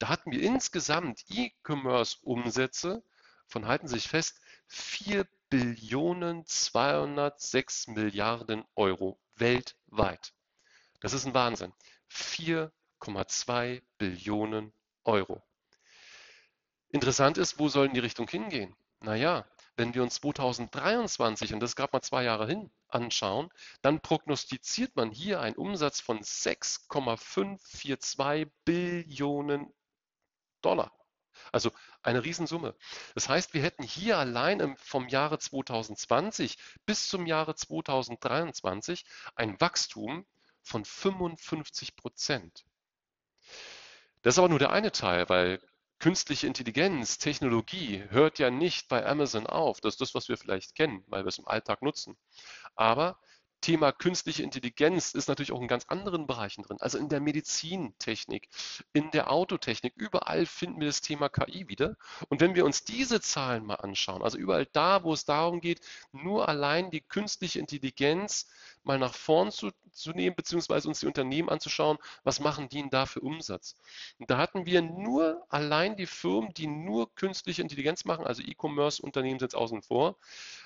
da 0.00 0.08
hatten 0.08 0.32
wir 0.32 0.42
insgesamt 0.42 1.22
E-Commerce-Umsätze 1.28 3.04
von, 3.46 3.68
halten 3.68 3.86
Sie 3.86 3.94
sich 3.94 4.08
fest, 4.08 4.40
4 4.66 5.28
Billionen 5.48 6.44
206 6.44 7.86
Milliarden 7.86 8.64
Euro 8.74 9.20
weltweit. 9.36 10.32
Das 11.02 11.12
ist 11.12 11.26
ein 11.26 11.34
Wahnsinn. 11.34 11.74
4,2 12.10 13.82
Billionen 13.98 14.72
Euro. 15.04 15.42
Interessant 16.90 17.36
ist, 17.38 17.58
wo 17.58 17.68
sollen 17.68 17.92
die 17.92 18.00
Richtung 18.00 18.28
hingehen? 18.28 18.76
Naja, 19.00 19.44
wenn 19.76 19.94
wir 19.94 20.02
uns 20.04 20.20
2023, 20.20 21.54
und 21.54 21.60
das 21.60 21.74
gab 21.74 21.92
mal 21.92 22.02
zwei 22.02 22.22
Jahre 22.22 22.46
hin, 22.46 22.70
anschauen, 22.86 23.50
dann 23.80 24.00
prognostiziert 24.00 24.94
man 24.94 25.10
hier 25.10 25.40
einen 25.40 25.56
Umsatz 25.56 26.00
von 26.00 26.22
6,542 26.22 28.52
Billionen 28.64 29.74
Dollar. 30.60 30.92
Also 31.50 31.72
eine 32.02 32.24
Riesensumme. 32.24 32.76
Das 33.14 33.28
heißt, 33.28 33.54
wir 33.54 33.62
hätten 33.62 33.82
hier 33.82 34.18
allein 34.18 34.76
vom 34.76 35.08
Jahre 35.08 35.40
2020 35.40 36.58
bis 36.86 37.08
zum 37.08 37.26
Jahre 37.26 37.56
2023 37.56 39.04
ein 39.34 39.60
Wachstum 39.60 40.24
von 40.62 40.84
55 40.84 41.96
Prozent. 41.96 42.64
Das 44.22 44.34
ist 44.34 44.38
aber 44.38 44.48
nur 44.48 44.58
der 44.58 44.70
eine 44.70 44.92
Teil, 44.92 45.28
weil 45.28 45.60
künstliche 45.98 46.46
Intelligenz, 46.46 47.18
Technologie 47.18 48.04
hört 48.08 48.38
ja 48.38 48.50
nicht 48.50 48.88
bei 48.88 49.06
Amazon 49.06 49.46
auf. 49.46 49.80
Das 49.80 49.94
ist 49.94 50.00
das, 50.00 50.14
was 50.14 50.28
wir 50.28 50.36
vielleicht 50.36 50.74
kennen, 50.74 51.04
weil 51.06 51.24
wir 51.24 51.28
es 51.28 51.38
im 51.38 51.46
Alltag 51.46 51.82
nutzen. 51.82 52.16
Aber 52.74 53.18
Thema 53.62 53.92
künstliche 53.92 54.42
Intelligenz 54.42 55.14
ist 55.14 55.28
natürlich 55.28 55.52
auch 55.52 55.60
in 55.60 55.68
ganz 55.68 55.84
anderen 55.86 56.26
Bereichen 56.26 56.62
drin, 56.62 56.78
also 56.80 56.98
in 56.98 57.08
der 57.08 57.20
Medizintechnik, 57.20 58.48
in 58.92 59.10
der 59.12 59.30
Autotechnik, 59.30 59.94
überall 59.96 60.46
finden 60.46 60.80
wir 60.80 60.88
das 60.88 61.00
Thema 61.00 61.28
KI 61.28 61.68
wieder. 61.68 61.96
Und 62.28 62.40
wenn 62.40 62.56
wir 62.56 62.64
uns 62.64 62.84
diese 62.84 63.20
Zahlen 63.20 63.64
mal 63.64 63.76
anschauen, 63.76 64.22
also 64.22 64.36
überall 64.36 64.66
da, 64.66 65.04
wo 65.04 65.12
es 65.12 65.24
darum 65.24 65.60
geht, 65.60 65.80
nur 66.10 66.48
allein 66.48 66.90
die 66.90 67.00
künstliche 67.00 67.60
Intelligenz 67.60 68.48
mal 68.84 68.98
nach 68.98 69.14
vorn 69.14 69.50
zu, 69.50 69.70
zu 69.90 70.10
nehmen, 70.10 70.36
beziehungsweise 70.36 70.88
uns 70.88 71.00
die 71.00 71.06
Unternehmen 71.06 71.48
anzuschauen, 71.48 71.98
was 72.24 72.40
machen 72.40 72.68
die 72.68 72.80
denn 72.80 72.90
da 72.90 73.06
für 73.06 73.20
Umsatz? 73.20 73.76
Und 74.18 74.30
da 74.30 74.38
hatten 74.38 74.66
wir 74.66 74.82
nur 74.82 75.44
allein 75.48 75.96
die 75.96 76.06
Firmen, 76.06 76.52
die 76.54 76.66
nur 76.66 77.14
künstliche 77.14 77.62
Intelligenz 77.62 78.04
machen, 78.04 78.26
also 78.26 78.42
E-Commerce-Unternehmen 78.42 79.38
sind 79.38 79.54
außen 79.54 79.82
vor, 79.82 80.16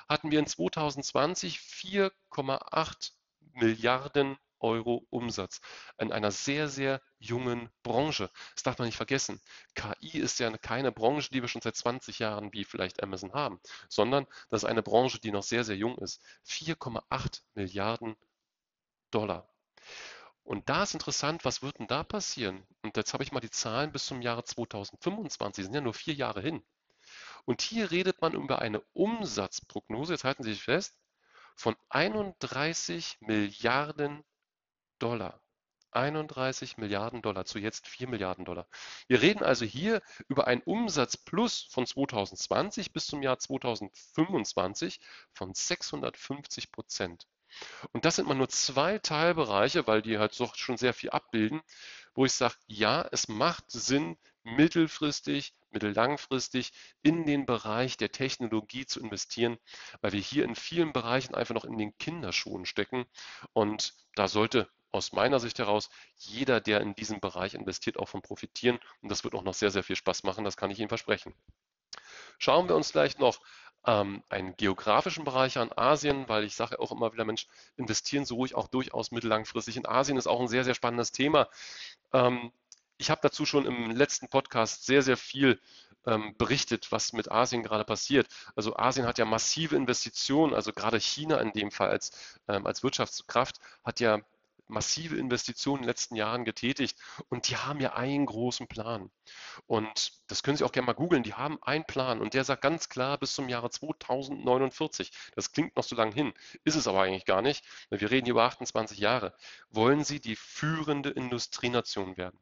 hatten 0.09 0.31
wir 0.31 0.39
in 0.39 0.47
2020 0.47 1.59
4,8 1.59 3.13
Milliarden 3.53 4.37
Euro 4.67 5.07
Umsatz 5.11 5.61
in 5.97 6.11
einer 6.11 6.33
sehr, 6.33 6.69
sehr 6.69 7.01
jungen 7.19 7.71
Branche. 7.85 8.31
Das 8.55 8.65
darf 8.65 8.79
man 8.79 8.87
nicht 8.87 8.97
vergessen. 8.97 9.41
KI 9.77 10.19
ist 10.19 10.41
ja 10.41 10.51
keine 10.59 10.91
Branche, 10.91 11.31
die 11.31 11.41
wir 11.41 11.49
schon 11.49 11.63
seit 11.63 11.77
20 11.77 12.19
Jahren 12.19 12.53
wie 12.53 12.65
vielleicht 12.65 13.01
Amazon 13.03 13.33
haben, 13.33 13.61
sondern 13.89 14.27
das 14.51 14.65
ist 14.65 14.69
eine 14.69 14.83
Branche, 14.83 15.21
die 15.21 15.31
noch 15.31 15.45
sehr, 15.45 15.63
sehr 15.63 15.77
jung 15.77 15.97
ist. 15.99 16.21
4,8 16.49 17.43
Milliarden 17.55 18.17
Dollar. 19.13 19.49
Und 20.43 20.69
da 20.69 20.83
ist 20.83 20.95
interessant, 20.95 21.45
was 21.45 21.63
wird 21.63 21.79
denn 21.79 21.87
da 21.87 22.03
passieren? 22.03 22.67
Und 22.83 22.97
jetzt 22.97 23.13
habe 23.13 23.23
ich 23.23 23.33
mal 23.33 23.41
die 23.41 23.51
Zahlen 23.51 23.93
bis 23.93 24.07
zum 24.07 24.21
Jahre 24.21 24.43
2025, 24.43 25.65
sind 25.65 25.75
ja 25.75 25.81
nur 25.81 25.95
vier 25.95 26.15
Jahre 26.15 26.41
hin. 26.41 26.65
Und 27.45 27.63
hier 27.63 27.93
redet 27.93 28.21
man 28.21 28.35
über 28.35 28.61
eine 28.61 28.81
Umsatzprognose, 28.93 30.15
jetzt 30.15 30.25
halten 30.25 30.43
Sie 30.43 30.53
sich 30.53 30.65
fest, 30.65 30.99
von 31.57 31.75
31 31.89 33.19
Milliarden 33.21 34.25
Dollar. 34.99 35.41
31 35.93 36.77
Milliarden 36.77 37.23
Dollar 37.23 37.47
zu 37.47 37.59
jetzt 37.59 37.89
4 37.89 38.09
Milliarden 38.09 38.45
Dollar. 38.45 38.69
Wir 39.09 39.23
reden 39.23 39.43
also 39.43 39.65
hier 39.65 40.03
über 40.29 40.47
einen 40.47 40.63
Umsatz 40.63 41.17
plus 41.17 41.63
von 41.71 41.87
2020 41.87 42.93
bis 42.93 43.07
zum 43.07 43.23
Jahr 43.23 43.39
2025 43.39 45.01
von 45.33 45.55
650 45.55 46.71
Prozent. 46.71 47.27
Und 47.93 48.05
das 48.05 48.17
sind 48.17 48.29
mal 48.29 48.35
nur 48.35 48.49
zwei 48.49 48.99
Teilbereiche, 48.99 49.87
weil 49.87 50.03
die 50.03 50.19
halt 50.19 50.35
so 50.35 50.51
schon 50.55 50.77
sehr 50.77 50.93
viel 50.93 51.11
abbilden, 51.11 51.63
wo 52.15 52.25
ich 52.27 52.33
sage, 52.33 52.55
ja, 52.67 53.09
es 53.13 53.29
macht 53.29 53.71
Sinn, 53.71 54.19
mittelfristig, 54.43 55.55
mittellangfristig 55.71 56.73
in 57.03 57.25
den 57.27 57.47
Bereich 57.47 57.97
der 57.97 58.13
Technologie 58.13 58.87
zu 58.87 59.01
investieren, 59.01 59.59
weil 60.01 60.13
wir 60.13 60.21
hier 60.21 60.45
in 60.45 60.55
vielen 60.55 60.93
Bereichen 60.93 61.35
einfach 61.35 61.55
noch 61.55 61.65
in 61.65 61.79
den 61.79 61.97
Kinderschuhen 61.99 62.67
stecken. 62.67 63.07
Und 63.53 63.95
da 64.15 64.29
sollte 64.29 64.69
aus 64.93 65.13
meiner 65.13 65.41
Sicht 65.41 65.59
heraus 65.59 65.91
jeder, 66.17 66.61
der 66.61 66.81
in 66.81 66.95
diesem 66.95 67.21
Bereich 67.21 67.55
investiert, 67.55 67.99
auch 67.99 68.09
von 68.09 68.23
profitieren. 68.23 68.79
Und 69.03 69.11
das 69.11 69.25
wird 69.25 69.35
auch 69.35 69.43
noch 69.43 69.55
sehr, 69.55 69.71
sehr 69.71 69.83
viel 69.83 69.97
Spaß 69.97 70.23
machen, 70.23 70.45
das 70.45 70.57
kann 70.57 70.71
ich 70.71 70.79
Ihnen 70.79 70.89
versprechen. 70.89 71.35
Schauen 72.39 72.69
wir 72.69 72.77
uns 72.77 72.93
gleich 72.93 73.19
noch 73.19 73.41
ähm, 73.87 74.23
einen 74.29 74.57
geografischen 74.57 75.25
Bereich 75.25 75.59
an 75.59 75.73
Asien, 75.75 76.29
weil 76.29 76.45
ich 76.45 76.55
sage 76.55 76.79
auch 76.81 76.93
immer 76.93 77.13
wieder, 77.13 77.25
Mensch, 77.25 77.47
investieren 77.77 78.25
so 78.25 78.35
ruhig 78.37 78.55
auch 78.55 78.69
durchaus 78.69 79.11
mittellangfristig 79.11 79.77
in 79.77 79.87
Asien 79.87 80.19
ist 80.19 80.27
auch 80.27 80.41
ein 80.41 80.49
sehr, 80.49 80.65
sehr 80.65 80.75
spannendes 80.75 81.13
Thema. 81.13 81.49
Ähm, 82.13 82.53
ich 82.99 83.11
habe 83.11 83.21
dazu 83.23 83.47
schon 83.47 83.67
im 83.67 83.91
letzten 83.91 84.29
Podcast 84.29 84.87
sehr, 84.87 85.03
sehr 85.03 85.17
viel 85.17 85.61
ähm, 86.07 86.35
berichtet, 86.39 86.91
was 86.93 87.13
mit 87.13 87.31
Asien 87.31 87.63
gerade 87.63 87.85
passiert. 87.85 88.29
Also 88.55 88.77
Asien 88.77 89.07
hat 89.07 89.19
ja 89.19 89.25
massive 89.25 89.77
Investitionen, 89.77 90.55
also 90.55 90.73
gerade 90.73 90.99
China 90.99 91.39
in 91.41 91.53
dem 91.53 91.71
Fall 91.71 91.91
als, 91.91 92.39
ähm, 92.49 92.67
als 92.67 92.83
Wirtschaftskraft 92.83 93.61
hat 93.85 94.01
ja 94.01 94.21
massive 94.69 95.17
Investitionen 95.17 95.79
in 95.79 95.83
den 95.83 95.89
letzten 95.89 96.17
Jahren 96.17 96.45
getätigt 96.45 96.99
und 97.29 97.49
die 97.49 97.57
haben 97.57 97.81
ja 97.81 97.95
einen 97.95 98.27
großen 98.27 98.67
Plan. 98.69 99.11
Und 99.67 100.13
das 100.29 100.43
können 100.43 100.57
Sie 100.57 100.65
auch 100.65 100.73
gerne 100.73 100.87
mal 100.87 100.93
googeln, 100.93 101.23
die 101.23 101.35
haben 101.35 101.63
einen 101.63 101.85
Plan 101.85 102.21
und 102.21 102.35
der 102.35 102.45
sagt 102.45 102.63
ganz 102.63 102.89
klar 102.89 103.19
bis 103.19 103.35
zum 103.35 103.49
Jahre 103.49 103.71
2049. 103.71 105.13
Das 105.35 105.53
klingt 105.53 105.77
noch 105.77 105.85
so 105.85 105.97
lang 105.97 106.13
hin, 106.13 106.33
ist 106.65 106.77
es 106.77 106.89
aber 106.89 107.03
eigentlich 107.03 107.27
gar 107.27 107.43
nicht. 107.43 107.65
Wir 107.91 108.11
reden 108.11 108.27
hier 108.27 108.33
über 108.33 108.45
28 108.45 108.99
Jahre. 108.99 109.35
Wollen 109.71 110.05
Sie 110.05 110.21
die 110.21 110.37
führende 110.37 111.11
Industrienation 111.11 112.17
werden? 112.17 112.39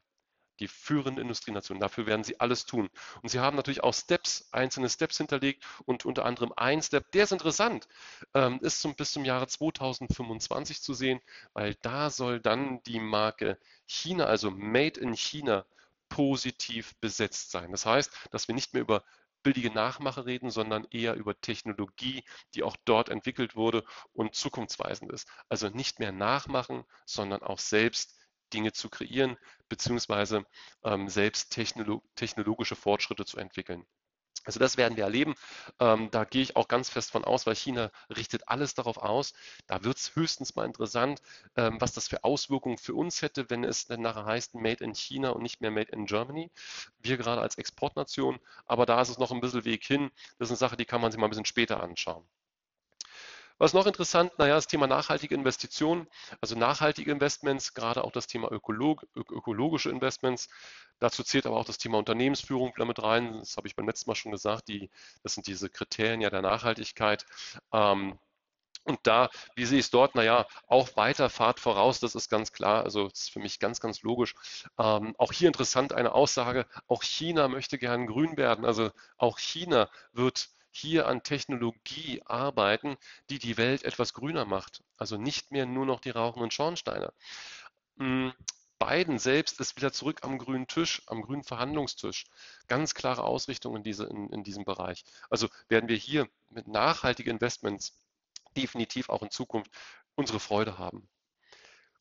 Die 0.60 0.68
führende 0.68 1.22
Industrienation. 1.22 1.80
Dafür 1.80 2.06
werden 2.06 2.24
sie 2.24 2.40
alles 2.40 2.66
tun. 2.66 2.88
Und 3.22 3.28
sie 3.28 3.40
haben 3.40 3.56
natürlich 3.56 3.82
auch 3.82 3.94
Steps, 3.94 4.48
einzelne 4.52 4.88
Steps 4.88 5.18
hinterlegt 5.18 5.64
und 5.84 6.04
unter 6.04 6.24
anderem 6.24 6.52
ein 6.56 6.82
Step, 6.82 7.10
der 7.12 7.24
ist 7.24 7.32
interessant, 7.32 7.88
ähm, 8.34 8.58
ist 8.62 8.80
zum, 8.80 8.94
bis 8.94 9.12
zum 9.12 9.24
Jahre 9.24 9.46
2025 9.46 10.82
zu 10.82 10.94
sehen, 10.94 11.20
weil 11.52 11.74
da 11.82 12.10
soll 12.10 12.40
dann 12.40 12.82
die 12.84 13.00
Marke 13.00 13.58
China, 13.86 14.26
also 14.26 14.50
Made 14.50 15.00
in 15.00 15.14
China, 15.14 15.64
positiv 16.08 16.94
besetzt 17.00 17.50
sein. 17.50 17.70
Das 17.72 17.86
heißt, 17.86 18.28
dass 18.30 18.46
wir 18.46 18.54
nicht 18.54 18.72
mehr 18.72 18.82
über 18.82 19.04
billige 19.44 19.70
Nachmache 19.70 20.26
reden, 20.26 20.50
sondern 20.50 20.86
eher 20.90 21.14
über 21.14 21.40
Technologie, 21.40 22.24
die 22.54 22.64
auch 22.64 22.76
dort 22.84 23.10
entwickelt 23.10 23.54
wurde 23.54 23.84
und 24.12 24.34
zukunftsweisend 24.34 25.12
ist. 25.12 25.28
Also 25.48 25.68
nicht 25.68 26.00
mehr 26.00 26.12
nachmachen, 26.12 26.84
sondern 27.04 27.42
auch 27.42 27.58
selbst 27.60 28.18
Dinge 28.52 28.72
zu 28.72 28.88
kreieren, 28.90 29.37
beziehungsweise 29.68 30.44
ähm, 30.85 31.09
selbst 31.09 31.50
technolo 31.50 32.02
technologische 32.14 32.76
Fortschritte 32.76 33.24
zu 33.24 33.38
entwickeln. 33.38 33.87
Also 34.44 34.61
das 34.61 34.76
werden 34.76 34.96
wir 34.96 35.04
erleben. 35.04 35.35
Ähm, 35.80 36.11
da 36.11 36.24
gehe 36.24 36.42
ich 36.42 36.57
auch 36.57 36.68
ganz 36.68 36.90
fest 36.90 37.11
von 37.11 37.24
aus, 37.24 37.46
weil 37.46 37.54
China 37.57 37.90
richtet 38.14 38.48
alles 38.48 38.74
darauf 38.74 38.98
aus. 38.98 39.33
Da 39.66 39.85
wird 39.85 39.96
es 39.96 40.14
höchstens 40.16 40.54
mal 40.54 40.66
interessant, 40.66 41.20
ähm, 41.57 41.80
was 41.80 41.92
das 41.94 42.09
für 42.09 42.24
Auswirkungen 42.24 42.78
für 42.78 42.94
uns 42.94 43.22
hätte, 43.22 43.48
wenn 43.50 43.64
es 43.64 43.87
dann 43.87 44.02
nachher 44.02 44.26
heißt 44.26 44.54
Made 44.54 44.85
in 44.85 44.94
China 44.94 45.30
und 45.30 45.42
nicht 45.42 45.61
mehr 45.61 45.70
Made 45.70 45.92
in 45.92 46.07
Germany. 46.07 46.50
Wir 46.98 47.16
gerade 47.16 47.40
als 47.40 47.57
Exportnation, 47.57 48.38
aber 48.66 48.87
da 48.87 49.00
ist 49.00 49.09
es 49.11 49.18
noch 49.18 49.33
ein 49.33 49.40
bisschen 49.40 49.64
Weg 49.64 49.85
hin. 49.85 50.11
Das 50.38 50.48
ist 50.48 50.52
eine 50.52 50.59
Sache, 50.59 50.76
die 50.76 50.85
kann 50.85 51.00
man 51.00 51.11
sich 51.11 51.18
mal 51.18 51.26
ein 51.26 51.30
bisschen 51.30 51.46
später 51.46 51.83
anschauen. 51.83 52.26
Was 53.58 53.72
noch 53.72 53.86
interessant, 53.86 54.36
naja, 54.38 54.56
das 54.56 54.66
Thema 54.66 54.86
nachhaltige 54.86 55.34
Investitionen, 55.34 56.08
also 56.40 56.56
nachhaltige 56.56 57.10
Investments, 57.10 57.72
gerade 57.74 58.02
auch 58.04 58.10
das 58.10 58.26
Thema 58.26 58.50
Ökolog, 58.50 59.06
ökologische 59.14 59.90
Investments. 59.90 60.48
Dazu 60.98 61.22
zählt 61.22 61.46
aber 61.46 61.56
auch 61.56 61.64
das 61.64 61.78
Thema 61.78 61.98
Unternehmensführung 61.98 62.72
mit 62.78 63.02
rein. 63.02 63.38
Das 63.38 63.56
habe 63.56 63.68
ich 63.68 63.76
beim 63.76 63.86
letzten 63.86 64.10
Mal 64.10 64.16
schon 64.16 64.32
gesagt. 64.32 64.68
Die, 64.68 64.90
das 65.22 65.34
sind 65.34 65.46
diese 65.46 65.70
Kriterien 65.70 66.20
ja 66.20 66.30
der 66.30 66.42
Nachhaltigkeit. 66.42 67.26
Ähm, 67.72 68.18
und 68.84 68.98
da, 69.04 69.30
wie 69.54 69.64
sehe 69.64 69.78
ich 69.78 69.86
es 69.86 69.90
dort? 69.90 70.14
Naja, 70.14 70.46
auch 70.66 70.96
weiter 70.96 71.30
Fahrt 71.30 71.58
voraus, 71.58 72.00
das 72.00 72.14
ist 72.14 72.28
ganz 72.28 72.52
klar. 72.52 72.84
Also 72.84 73.08
das 73.08 73.20
ist 73.22 73.30
für 73.30 73.40
mich 73.40 73.58
ganz, 73.58 73.80
ganz 73.80 74.02
logisch. 74.02 74.34
Ähm, 74.78 75.14
auch 75.18 75.32
hier 75.32 75.48
interessant 75.48 75.92
eine 75.94 76.12
Aussage, 76.12 76.66
auch 76.86 77.02
China 77.02 77.48
möchte 77.48 77.78
gern 77.78 78.06
grün 78.06 78.36
werden. 78.36 78.64
Also 78.64 78.90
auch 79.16 79.38
China 79.38 79.88
wird 80.12 80.50
hier 80.76 81.06
an 81.06 81.22
Technologie 81.22 82.22
arbeiten, 82.24 82.96
die 83.30 83.38
die 83.38 83.56
Welt 83.56 83.84
etwas 83.84 84.12
grüner 84.12 84.44
macht. 84.44 84.82
Also 84.96 85.16
nicht 85.16 85.52
mehr 85.52 85.66
nur 85.66 85.87
noch 85.87 86.00
die 86.00 86.10
rauchenden 86.10 86.50
Schornsteine. 86.50 87.12
Hm, 87.98 88.32
Biden 88.78 89.18
selbst 89.18 89.60
ist 89.60 89.76
wieder 89.76 89.92
zurück 89.92 90.20
am 90.22 90.37
grünen 90.37 90.66
Tisch, 90.66 91.02
am 91.06 91.22
grünen 91.22 91.44
Verhandlungstisch. 91.44 92.26
Ganz 92.66 92.94
klare 92.94 93.24
Ausrichtung 93.24 93.76
in, 93.76 93.82
diese, 93.82 94.04
in, 94.04 94.28
in 94.30 94.42
diesem 94.42 94.64
Bereich. 94.64 95.04
Also 95.30 95.48
werden 95.68 95.88
wir 95.88 95.96
hier 95.96 96.28
mit 96.50 96.66
nachhaltigen 96.66 97.34
Investments 97.34 97.96
definitiv 98.56 99.08
auch 99.08 99.22
in 99.22 99.30
Zukunft 99.30 99.70
unsere 100.16 100.40
Freude 100.40 100.78
haben. 100.78 101.08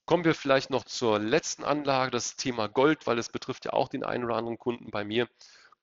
Kommen 0.06 0.26
wir 0.26 0.36
vielleicht 0.36 0.70
noch 0.70 0.84
zur 0.84 1.20
letzten 1.20 1.64
Anlage, 1.64 2.12
das 2.12 2.36
Thema 2.36 2.68
Gold, 2.68 3.08
weil 3.08 3.18
es 3.18 3.30
betrifft 3.30 3.66
ja 3.66 3.74
auch 3.74 3.88
den 3.88 4.04
einen 4.04 4.26
oder 4.26 4.36
anderen 4.36 4.60
Kunden 4.60 4.92
bei 4.92 5.06
mir. 5.06 5.30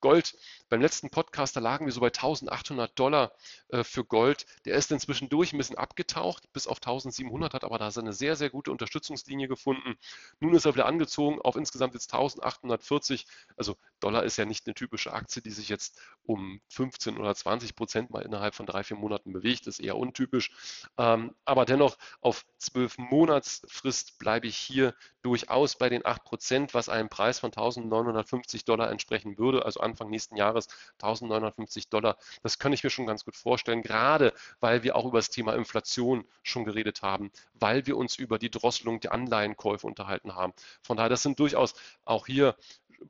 Gold, 0.00 0.36
beim 0.68 0.80
letzten 0.80 1.10
Podcast, 1.10 1.56
da 1.56 1.60
lagen 1.60 1.86
wir 1.86 1.92
so 1.92 2.00
bei 2.00 2.08
1800 2.08 2.98
Dollar 2.98 3.32
äh, 3.68 3.84
für 3.84 4.04
Gold. 4.04 4.46
Der 4.64 4.76
ist 4.76 4.90
inzwischen 4.92 5.28
durch 5.28 5.52
ein 5.52 5.58
bisschen 5.58 5.76
abgetaucht, 5.76 6.52
bis 6.52 6.66
auf 6.66 6.78
1700, 6.78 7.54
hat 7.54 7.64
aber 7.64 7.78
da 7.78 7.90
eine 7.96 8.12
sehr, 8.12 8.36
sehr 8.36 8.50
gute 8.50 8.70
Unterstützungslinie 8.70 9.48
gefunden. 9.48 9.96
Nun 10.38 10.54
ist 10.54 10.64
er 10.64 10.74
wieder 10.74 10.86
angezogen 10.86 11.40
auf 11.40 11.56
insgesamt 11.56 11.94
jetzt 11.94 12.12
1840. 12.12 13.26
Also 13.56 13.76
Dollar 14.00 14.24
ist 14.24 14.36
ja 14.36 14.44
nicht 14.44 14.66
eine 14.66 14.74
typische 14.74 15.12
Aktie, 15.12 15.42
die 15.42 15.50
sich 15.50 15.68
jetzt 15.68 16.00
um 16.22 16.60
15 16.68 17.18
oder 17.18 17.34
20 17.34 17.74
Prozent 17.74 18.10
mal 18.10 18.22
innerhalb 18.22 18.54
von 18.54 18.66
drei, 18.66 18.84
vier 18.84 18.96
Monaten 18.96 19.32
bewegt. 19.32 19.66
Das 19.66 19.78
ist 19.78 19.84
eher 19.84 19.96
untypisch. 19.96 20.50
Ähm, 20.96 21.34
aber 21.44 21.64
dennoch 21.64 21.98
auf 22.20 22.46
zwölf 22.58 22.96
Monatsfrist 22.98 24.18
bleibe 24.18 24.46
ich 24.46 24.56
hier 24.56 24.94
durchaus 25.22 25.76
bei 25.76 25.88
den 25.88 26.06
8 26.06 26.24
Prozent, 26.24 26.74
was 26.74 26.88
einem 26.88 27.08
Preis 27.08 27.40
von 27.40 27.48
1950 27.48 28.64
Dollar 28.64 28.90
entsprechen 28.90 29.38
würde. 29.38 29.64
Also 29.64 29.80
Anfang 29.90 30.10
nächsten 30.10 30.36
Jahres 30.36 30.68
1950 30.94 31.88
Dollar. 31.88 32.16
Das 32.42 32.58
kann 32.58 32.72
ich 32.72 32.82
mir 32.82 32.90
schon 32.90 33.06
ganz 33.06 33.24
gut 33.24 33.36
vorstellen, 33.36 33.82
gerade 33.82 34.32
weil 34.60 34.82
wir 34.82 34.96
auch 34.96 35.04
über 35.04 35.18
das 35.18 35.30
Thema 35.30 35.54
Inflation 35.54 36.24
schon 36.42 36.64
geredet 36.64 37.02
haben, 37.02 37.30
weil 37.54 37.86
wir 37.86 37.96
uns 37.96 38.16
über 38.16 38.38
die 38.38 38.50
Drosselung 38.50 39.00
der 39.00 39.12
Anleihenkäufe 39.12 39.86
unterhalten 39.86 40.34
haben. 40.34 40.52
Von 40.82 40.96
daher, 40.96 41.10
das 41.10 41.22
sind 41.22 41.38
durchaus 41.38 41.74
auch 42.04 42.26
hier 42.26 42.56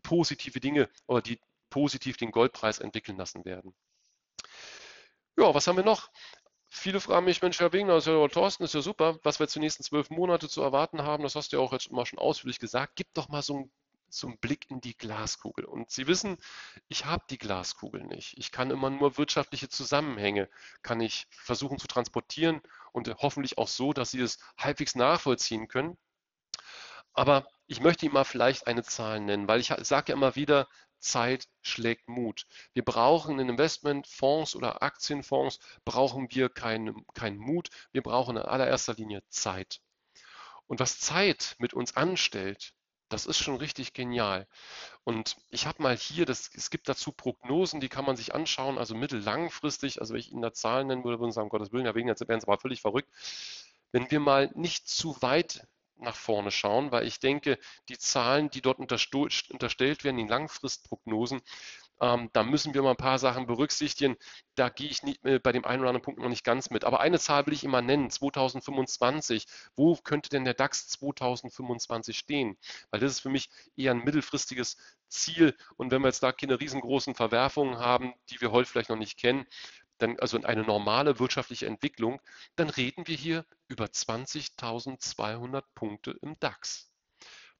positive 0.02 0.60
Dinge, 0.60 0.88
die 1.26 1.38
positiv 1.68 2.16
den 2.16 2.30
Goldpreis 2.32 2.78
entwickeln 2.78 3.16
lassen 3.16 3.44
werden. 3.44 3.74
Ja, 5.36 5.54
was 5.54 5.66
haben 5.66 5.76
wir 5.76 5.84
noch? 5.84 6.10
Viele 6.68 7.00
fragen 7.00 7.24
mich, 7.24 7.42
Mensch, 7.42 7.58
Herr 7.58 7.72
Wegner, 7.72 7.98
ja, 7.98 8.28
Thorsten, 8.28 8.62
ist 8.62 8.74
ja 8.74 8.80
super, 8.80 9.18
was 9.24 9.40
wir 9.40 9.44
jetzt 9.44 9.56
die 9.56 9.60
nächsten 9.60 9.82
zwölf 9.82 10.08
Monate 10.10 10.48
zu 10.48 10.62
erwarten 10.62 11.02
haben, 11.02 11.24
das 11.24 11.34
hast 11.34 11.52
du 11.52 11.56
ja 11.56 11.62
auch 11.62 11.72
jetzt 11.72 11.88
immer 11.88 12.06
schon 12.06 12.20
ausführlich 12.20 12.60
gesagt. 12.60 12.92
Gib 12.94 13.12
doch 13.14 13.28
mal 13.28 13.42
so 13.42 13.56
ein 13.56 13.70
einen 14.28 14.38
Blick 14.38 14.70
in 14.70 14.80
die 14.80 14.96
Glaskugel. 14.96 15.64
Und 15.64 15.90
Sie 15.90 16.06
wissen, 16.06 16.36
ich 16.88 17.04
habe 17.04 17.24
die 17.30 17.38
Glaskugel 17.38 18.02
nicht. 18.04 18.36
Ich 18.38 18.52
kann 18.52 18.70
immer 18.70 18.90
nur 18.90 19.18
wirtschaftliche 19.18 19.68
Zusammenhänge, 19.68 20.48
kann 20.82 21.00
ich 21.00 21.26
versuchen 21.30 21.78
zu 21.78 21.86
transportieren 21.86 22.60
und 22.92 23.08
hoffentlich 23.18 23.58
auch 23.58 23.68
so, 23.68 23.92
dass 23.92 24.10
Sie 24.10 24.20
es 24.20 24.38
halbwegs 24.58 24.94
nachvollziehen 24.94 25.68
können. 25.68 25.96
Aber 27.12 27.48
ich 27.66 27.80
möchte 27.80 28.06
Ihnen 28.06 28.14
mal 28.14 28.24
vielleicht 28.24 28.66
eine 28.66 28.82
Zahl 28.82 29.20
nennen, 29.20 29.48
weil 29.48 29.60
ich 29.60 29.68
sage 29.68 30.12
ja 30.12 30.16
immer 30.16 30.36
wieder, 30.36 30.68
Zeit 31.00 31.48
schlägt 31.62 32.08
Mut. 32.08 32.46
Wir 32.72 32.84
brauchen 32.84 33.38
in 33.38 33.48
Investmentfonds 33.48 34.54
oder 34.54 34.82
Aktienfonds, 34.82 35.58
brauchen 35.84 36.28
wir 36.30 36.48
keinen 36.48 37.06
kein 37.14 37.36
Mut, 37.36 37.70
wir 37.92 38.02
brauchen 38.02 38.36
in 38.36 38.42
allererster 38.42 38.94
Linie 38.94 39.22
Zeit. 39.28 39.80
Und 40.66 40.78
was 40.78 40.98
Zeit 41.00 41.56
mit 41.58 41.74
uns 41.74 41.96
anstellt, 41.96 42.74
das 43.10 43.26
ist 43.26 43.38
schon 43.38 43.56
richtig 43.56 43.92
genial. 43.92 44.46
Und 45.04 45.36
ich 45.50 45.66
habe 45.66 45.82
mal 45.82 45.96
hier, 45.96 46.24
das, 46.24 46.50
es 46.54 46.70
gibt 46.70 46.88
dazu 46.88 47.12
Prognosen, 47.12 47.80
die 47.80 47.88
kann 47.88 48.04
man 48.04 48.16
sich 48.16 48.34
anschauen, 48.34 48.78
also 48.78 48.94
mittellangfristig, 48.94 50.00
also 50.00 50.14
wenn 50.14 50.20
ich 50.20 50.32
Ihnen 50.32 50.42
da 50.42 50.52
Zahlen 50.52 50.86
nennen 50.86 51.04
würde, 51.04 51.20
würden 51.20 51.32
Sie 51.32 51.34
sagen, 51.34 51.46
um 51.46 51.50
Gottes 51.50 51.72
Willen, 51.72 51.86
ja 51.86 51.94
wegen, 51.94 52.08
jetzt 52.08 52.26
werden 52.26 52.42
aber 52.42 52.58
völlig 52.58 52.80
verrückt. 52.80 53.10
Wenn 53.92 54.10
wir 54.10 54.20
mal 54.20 54.50
nicht 54.54 54.88
zu 54.88 55.20
weit 55.20 55.66
nach 55.96 56.16
vorne 56.16 56.50
schauen, 56.50 56.92
weil 56.92 57.06
ich 57.06 57.20
denke, 57.20 57.58
die 57.88 57.98
Zahlen, 57.98 58.50
die 58.50 58.62
dort 58.62 58.78
unterstellt 58.78 60.04
werden, 60.04 60.16
die 60.16 60.26
Langfristprognosen, 60.26 61.42
ähm, 62.00 62.30
da 62.32 62.42
müssen 62.42 62.72
wir 62.74 62.82
mal 62.82 62.90
ein 62.92 62.96
paar 62.96 63.18
Sachen 63.18 63.46
berücksichtigen. 63.46 64.16
Da 64.54 64.70
gehe 64.70 64.88
ich 64.88 65.02
nicht, 65.02 65.24
äh, 65.24 65.38
bei 65.38 65.52
dem 65.52 65.64
einen 65.64 65.80
oder 65.80 65.90
anderen 65.90 66.04
Punkt 66.04 66.20
noch 66.20 66.28
nicht 66.28 66.44
ganz 66.44 66.70
mit. 66.70 66.84
Aber 66.84 67.00
eine 67.00 67.18
Zahl 67.18 67.46
will 67.46 67.52
ich 67.52 67.64
immer 67.64 67.82
nennen, 67.82 68.10
2025. 68.10 69.46
Wo 69.76 69.96
könnte 69.96 70.30
denn 70.30 70.44
der 70.44 70.54
DAX 70.54 70.88
2025 70.88 72.16
stehen? 72.16 72.56
Weil 72.90 73.00
das 73.00 73.12
ist 73.12 73.20
für 73.20 73.28
mich 73.28 73.50
eher 73.76 73.92
ein 73.92 74.04
mittelfristiges 74.04 74.76
Ziel. 75.08 75.54
Und 75.76 75.90
wenn 75.90 76.00
wir 76.02 76.08
jetzt 76.08 76.22
da 76.22 76.32
keine 76.32 76.58
riesengroßen 76.58 77.14
Verwerfungen 77.14 77.78
haben, 77.78 78.14
die 78.30 78.40
wir 78.40 78.50
heute 78.50 78.68
vielleicht 78.70 78.90
noch 78.90 78.96
nicht 78.96 79.18
kennen, 79.18 79.46
dann, 79.98 80.18
also 80.20 80.40
eine 80.42 80.62
normale 80.62 81.18
wirtschaftliche 81.18 81.66
Entwicklung, 81.66 82.20
dann 82.56 82.70
reden 82.70 83.06
wir 83.06 83.16
hier 83.16 83.44
über 83.68 83.84
20.200 83.84 85.62
Punkte 85.74 86.12
im 86.22 86.38
DAX. 86.40 86.90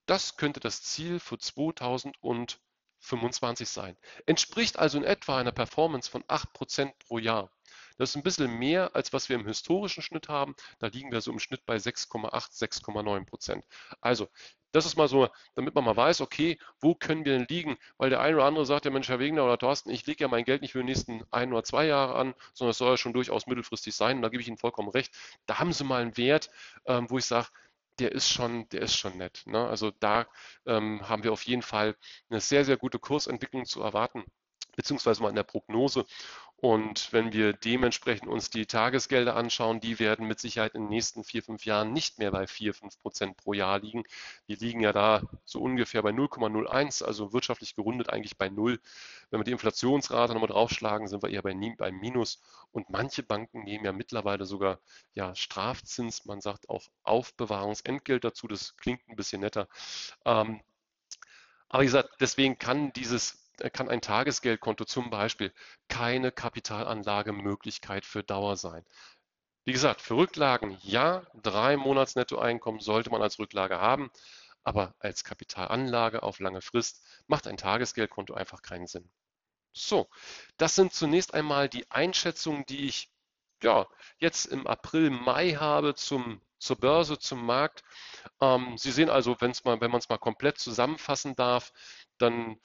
Das 0.07 0.37
könnte 0.37 0.61
das 0.61 0.83
Ziel 0.83 1.20
für 1.20 1.38
2025 1.38 2.59
25 3.00 3.68
sein. 3.68 3.96
Entspricht 4.26 4.78
also 4.78 4.98
in 4.98 5.04
etwa 5.04 5.38
einer 5.38 5.52
Performance 5.52 6.10
von 6.10 6.22
8% 6.24 6.92
pro 7.06 7.18
Jahr. 7.18 7.50
Das 7.98 8.10
ist 8.10 8.16
ein 8.16 8.22
bisschen 8.22 8.58
mehr, 8.58 8.96
als 8.96 9.12
was 9.12 9.28
wir 9.28 9.36
im 9.36 9.46
historischen 9.46 10.02
Schnitt 10.02 10.28
haben. 10.28 10.54
Da 10.78 10.86
liegen 10.86 11.12
wir 11.12 11.20
so 11.20 11.30
im 11.30 11.38
Schnitt 11.38 11.66
bei 11.66 11.76
6,8, 11.76 12.30
6,9 12.30 13.26
Prozent. 13.26 13.64
Also 14.00 14.28
das 14.72 14.86
ist 14.86 14.96
mal 14.96 15.08
so, 15.08 15.28
damit 15.54 15.74
man 15.74 15.84
mal 15.84 15.96
weiß, 15.96 16.20
okay, 16.20 16.58
wo 16.80 16.94
können 16.94 17.24
wir 17.24 17.36
denn 17.36 17.46
liegen? 17.48 17.76
Weil 17.98 18.10
der 18.10 18.20
eine 18.20 18.36
oder 18.36 18.44
andere 18.46 18.66
sagt 18.66 18.84
ja, 18.84 18.90
Mensch, 18.90 19.08
Herr 19.08 19.18
Wegner 19.18 19.44
oder 19.44 19.58
Thorsten, 19.58 19.90
ich 19.90 20.06
lege 20.06 20.24
ja 20.24 20.28
mein 20.28 20.44
Geld 20.44 20.62
nicht 20.62 20.72
für 20.72 20.78
die 20.78 20.84
nächsten 20.84 21.24
ein 21.30 21.52
oder 21.52 21.64
zwei 21.64 21.86
Jahre 21.86 22.14
an, 22.14 22.34
sondern 22.54 22.70
es 22.70 22.78
soll 22.78 22.90
ja 22.90 22.96
schon 22.96 23.12
durchaus 23.12 23.46
mittelfristig 23.46 23.94
sein. 23.94 24.16
Und 24.16 24.22
da 24.22 24.28
gebe 24.28 24.40
ich 24.40 24.48
Ihnen 24.48 24.58
vollkommen 24.58 24.88
recht. 24.88 25.12
Da 25.46 25.58
haben 25.58 25.72
Sie 25.72 25.84
mal 25.84 26.02
einen 26.02 26.16
Wert, 26.16 26.50
ähm, 26.86 27.10
wo 27.10 27.18
ich 27.18 27.24
sage, 27.24 27.48
der 28.00 28.12
ist 28.12 28.30
schon, 28.30 28.68
der 28.70 28.82
ist 28.82 28.96
schon 28.96 29.16
nett. 29.18 29.42
Ne? 29.46 29.66
Also 29.68 29.90
da 30.00 30.26
ähm, 30.66 31.08
haben 31.08 31.24
wir 31.24 31.32
auf 31.32 31.42
jeden 31.44 31.62
Fall 31.62 31.96
eine 32.30 32.40
sehr, 32.40 32.64
sehr 32.64 32.76
gute 32.76 32.98
Kursentwicklung 32.98 33.66
zu 33.66 33.82
erwarten 33.82 34.24
beziehungsweise 34.76 35.22
mal 35.22 35.28
in 35.28 35.34
der 35.34 35.42
Prognose. 35.42 36.06
Und 36.61 37.11
wenn 37.14 37.33
wir 37.33 37.55
dementsprechend 37.55 38.29
uns 38.29 38.51
die 38.51 38.66
Tagesgelder 38.66 39.35
anschauen, 39.35 39.81
die 39.81 39.99
werden 39.99 40.29
mit 40.29 40.40
Sicherheit 40.40 40.75
in 40.75 40.83
den 40.83 40.90
nächsten 40.90 41.25
vier, 41.25 41.42
fünf 41.42 41.64
Jahren 41.64 41.94
nicht 41.94 42.18
mehr 42.18 42.31
bei 42.33 42.46
vier, 42.46 42.75
fünf 42.75 42.99
Prozent 43.01 43.38
pro 43.38 43.55
Jahr 43.55 43.79
liegen. 43.79 44.05
Die 44.46 44.57
liegen 44.57 44.81
ja 44.81 44.92
da 44.92 45.23
so 45.46 45.62
ungefähr 45.62 46.03
bei 46.03 46.11
0,01, 46.11 47.03
also 47.03 47.33
wirtschaftlich 47.33 47.77
gerundet 47.77 48.11
eigentlich 48.11 48.37
bei 48.37 48.51
null. 48.51 48.79
Wenn 49.31 49.40
wir 49.40 49.44
die 49.44 49.53
Inflationsrate 49.53 50.35
nochmal 50.35 50.51
draufschlagen, 50.51 51.09
sind 51.09 51.23
wir 51.23 51.31
eher 51.31 51.42
bei, 51.42 51.55
beim 51.79 51.96
Minus. 51.96 52.42
Und 52.73 52.90
manche 52.90 53.23
Banken 53.23 53.64
nehmen 53.64 53.87
ja 53.87 53.92
mittlerweile 53.92 54.44
sogar 54.44 54.81
ja, 55.14 55.35
Strafzins, 55.35 56.27
man 56.27 56.42
sagt 56.42 56.68
auch 56.68 56.83
Aufbewahrungsentgelt 57.05 58.23
dazu. 58.23 58.49
Das 58.49 58.77
klingt 58.77 59.01
ein 59.09 59.16
bisschen 59.16 59.40
netter. 59.40 59.66
Ähm, 60.27 60.61
aber 61.70 61.83
wie 61.83 61.87
gesagt, 61.87 62.11
deswegen 62.20 62.59
kann 62.59 62.92
dieses 62.92 63.39
kann 63.68 63.88
ein 63.88 64.01
Tagesgeldkonto 64.01 64.85
zum 64.85 65.11
Beispiel 65.11 65.53
keine 65.88 66.33
Kapitalanlagemöglichkeit 66.33 68.07
für 68.07 68.23
Dauer 68.23 68.57
sein. 68.57 68.85
Wie 69.64 69.73
gesagt, 69.73 70.01
für 70.01 70.16
Rücklagen 70.16 70.79
ja, 70.83 71.27
drei 71.35 71.77
Monats 71.77 72.14
Nettoeinkommen 72.14 72.81
sollte 72.81 73.11
man 73.11 73.23
als 73.23 73.38
Rücklage 73.38 73.79
haben, 73.79 74.11
aber 74.64 74.94
als 74.99 75.25
Kapitalanlage 75.25 76.23
auf 76.23 76.38
lange 76.38 76.62
Frist 76.62 77.03
macht 77.27 77.46
ein 77.46 77.57
Tagesgeldkonto 77.57 78.35
einfach 78.35 78.62
keinen 78.62 78.87
Sinn. 78.87 79.11
So, 79.73 80.09
das 80.57 80.75
sind 80.75 80.92
zunächst 80.92 81.35
einmal 81.35 81.68
die 81.68 81.90
Einschätzungen, 81.90 82.64
die 82.66 82.87
ich 82.87 83.11
ja, 83.62 83.87
jetzt 84.18 84.46
im 84.46 84.66
April, 84.66 85.11
Mai 85.11 85.53
habe 85.53 85.94
zum, 85.94 86.40
zur 86.59 86.77
Börse, 86.77 87.18
zum 87.18 87.44
Markt. 87.44 87.83
Ähm, 88.40 88.77
Sie 88.79 88.90
sehen 88.90 89.11
also, 89.11 89.40
wenn's 89.40 89.64
mal, 89.64 89.81
wenn 89.81 89.90
man 89.90 90.01
es 90.01 90.09
mal 90.09 90.18
komplett 90.18 90.59
zusammenfassen 90.59 91.37
darf, 91.37 91.73
dann 92.18 92.59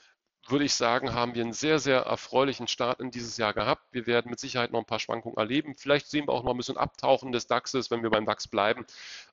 würde 0.48 0.66
ich 0.66 0.76
sagen, 0.76 1.14
haben 1.14 1.34
wir 1.34 1.44
einen 1.44 1.54
sehr, 1.54 1.80
sehr 1.80 2.02
erfreulichen 2.02 2.68
Start 2.68 3.00
in 3.00 3.12
dieses 3.12 3.38
Jahr 3.38 3.54
gehabt. 3.54 3.84
Wir 3.92 4.06
werden 4.06 4.30
mit 4.30 4.40
Sicherheit 4.40 4.72
noch 4.72 4.80
ein 4.80 4.86
paar 4.86 5.00
Schwankungen 5.00 5.38
erleben. 5.38 5.76
Vielleicht 5.76 6.08
sehen 6.08 6.28
wir 6.28 6.34
auch 6.34 6.44
noch 6.44 6.52
ein 6.52 6.58
bisschen 6.58 6.78
Abtauchen 6.78 7.32
des 7.32 7.48
DAXes, 7.48 7.90
wenn 7.90 8.04
wir 8.04 8.12
beim 8.12 8.26
DAX 8.26 8.48
bleiben. 8.48 8.86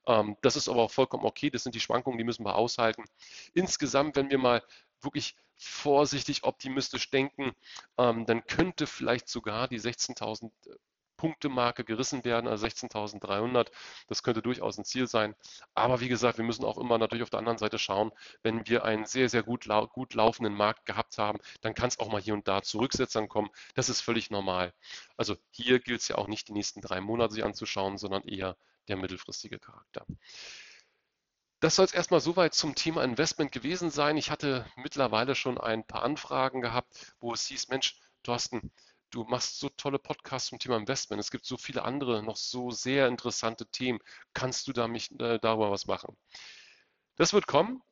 Ähm, 0.07 0.37
das 0.41 0.57
ist 0.57 0.69
aber 0.69 0.83
auch 0.83 0.91
vollkommen 0.91 1.25
okay. 1.25 1.51
Das 1.51 1.65
sind 1.65 1.75
die 1.75 1.81
Schwankungen, 1.81 2.19
die 2.19 2.25
müssen 2.25 2.45
wir 2.45 2.55
aushalten. 2.55 3.05
Insgesamt, 3.53 4.17
wenn 4.17 4.31
wir 4.31 4.39
mal 4.39 4.63
wirklich 5.03 5.37
vorsichtig 5.57 6.45
optimistisch 6.45 7.11
denken, 7.11 7.53
ähm, 7.99 8.27
dann 8.27 8.47
könnte 8.47 8.87
vielleicht 8.87 9.29
sogar 9.29 9.69
die 9.69 9.81
16.000 9.81 10.51
Punktemarke 11.23 11.85
gerissen 11.85 12.25
werden, 12.25 12.49
also 12.49 12.67
16.300. 12.67 13.71
Das 14.09 14.25
könnte 14.25 14.43
durchaus 14.43 14.77
ein 14.77 14.85
Ziel 14.85 15.07
sein. 15.07 15.37
Aber 15.73 16.01
wie 16.01 16.09
gesagt, 16.09 16.37
wir 16.37 16.45
müssen 16.45 16.65
auch 16.65 16.79
immer 16.79 16.99
natürlich 16.99 17.23
auf 17.23 17.31
der 17.31 17.39
anderen 17.39 17.59
Seite 17.59 17.79
schauen, 17.79 18.11
wenn 18.43 18.67
wir 18.67 18.85
einen 18.85 19.07
sehr, 19.07 19.29
sehr 19.29 19.45
gut, 19.45 19.69
gut 19.93 20.15
laufenden 20.15 20.53
Markt 20.53 20.85
gehabt 20.85 21.19
haben, 21.19 21.39
dann 21.61 21.75
kann 21.75 21.87
es 21.87 22.01
auch 22.01 22.11
mal 22.11 22.21
hier 22.21 22.35
und 22.35 22.49
da 22.49 22.63
Zurücksetzern 22.63 23.29
kommen. 23.29 23.51
Das 23.77 23.89
ist 23.89 24.01
völlig 24.01 24.33
normal. 24.33 24.75
Also 25.17 25.37
hier 25.53 25.79
gilt 25.79 26.01
es 26.01 26.09
ja 26.09 26.17
auch 26.17 26.27
nicht 26.27 26.49
die 26.49 26.55
nächsten 26.55 26.81
drei 26.81 27.01
Monate 27.01 27.35
sich 27.35 27.45
anzuschauen, 27.45 27.99
sondern 27.99 28.25
eher 28.25 28.57
der 28.89 28.97
mittelfristige 28.97 29.61
Charakter. 29.61 30.05
Das 31.61 31.77
soll 31.77 31.85
es 31.85 31.95
erstmal 31.95 32.19
soweit 32.19 32.53
zum 32.53 32.75
Thema 32.75 33.05
Investment 33.05 33.53
gewesen 33.53 33.91
sein. 33.91 34.17
Ich 34.17 34.33
hatte 34.33 34.67
mittlerweile 34.75 35.37
schon 35.37 35.57
ein 35.57 35.87
paar 35.87 36.03
Anfragen 36.03 36.63
gehabt, 36.63 37.15
wo 37.21 37.33
es 37.33 37.47
hieß, 37.47 37.69
Mensch, 37.69 37.95
Thorsten, 38.25 38.73
du 39.13 39.25
machst 39.25 39.61
so 39.61 39.69
tolle 39.69 39.99
Podcasts 39.99 40.49
zum 40.49 40.59
Thema 40.59 40.77
Investment. 40.77 41.21
Es 41.21 41.31
gibt 41.31 41.45
so 41.45 41.57
viele 41.57 41.85
andere, 41.85 42.23
noch 42.23 42.37
so 42.37 42.71
sehr 42.71 43.07
interessante 43.07 43.67
Themen. 43.67 44.01
Kannst 44.35 44.67
du 44.67 44.73
da 44.73 44.89
mich, 44.89 45.11
äh, 45.21 45.39
darüber 45.39 45.71
was 45.71 45.87
machen? 45.87 46.17
Das 47.17 47.33
wird 47.33 47.47
kommen. 47.47 47.83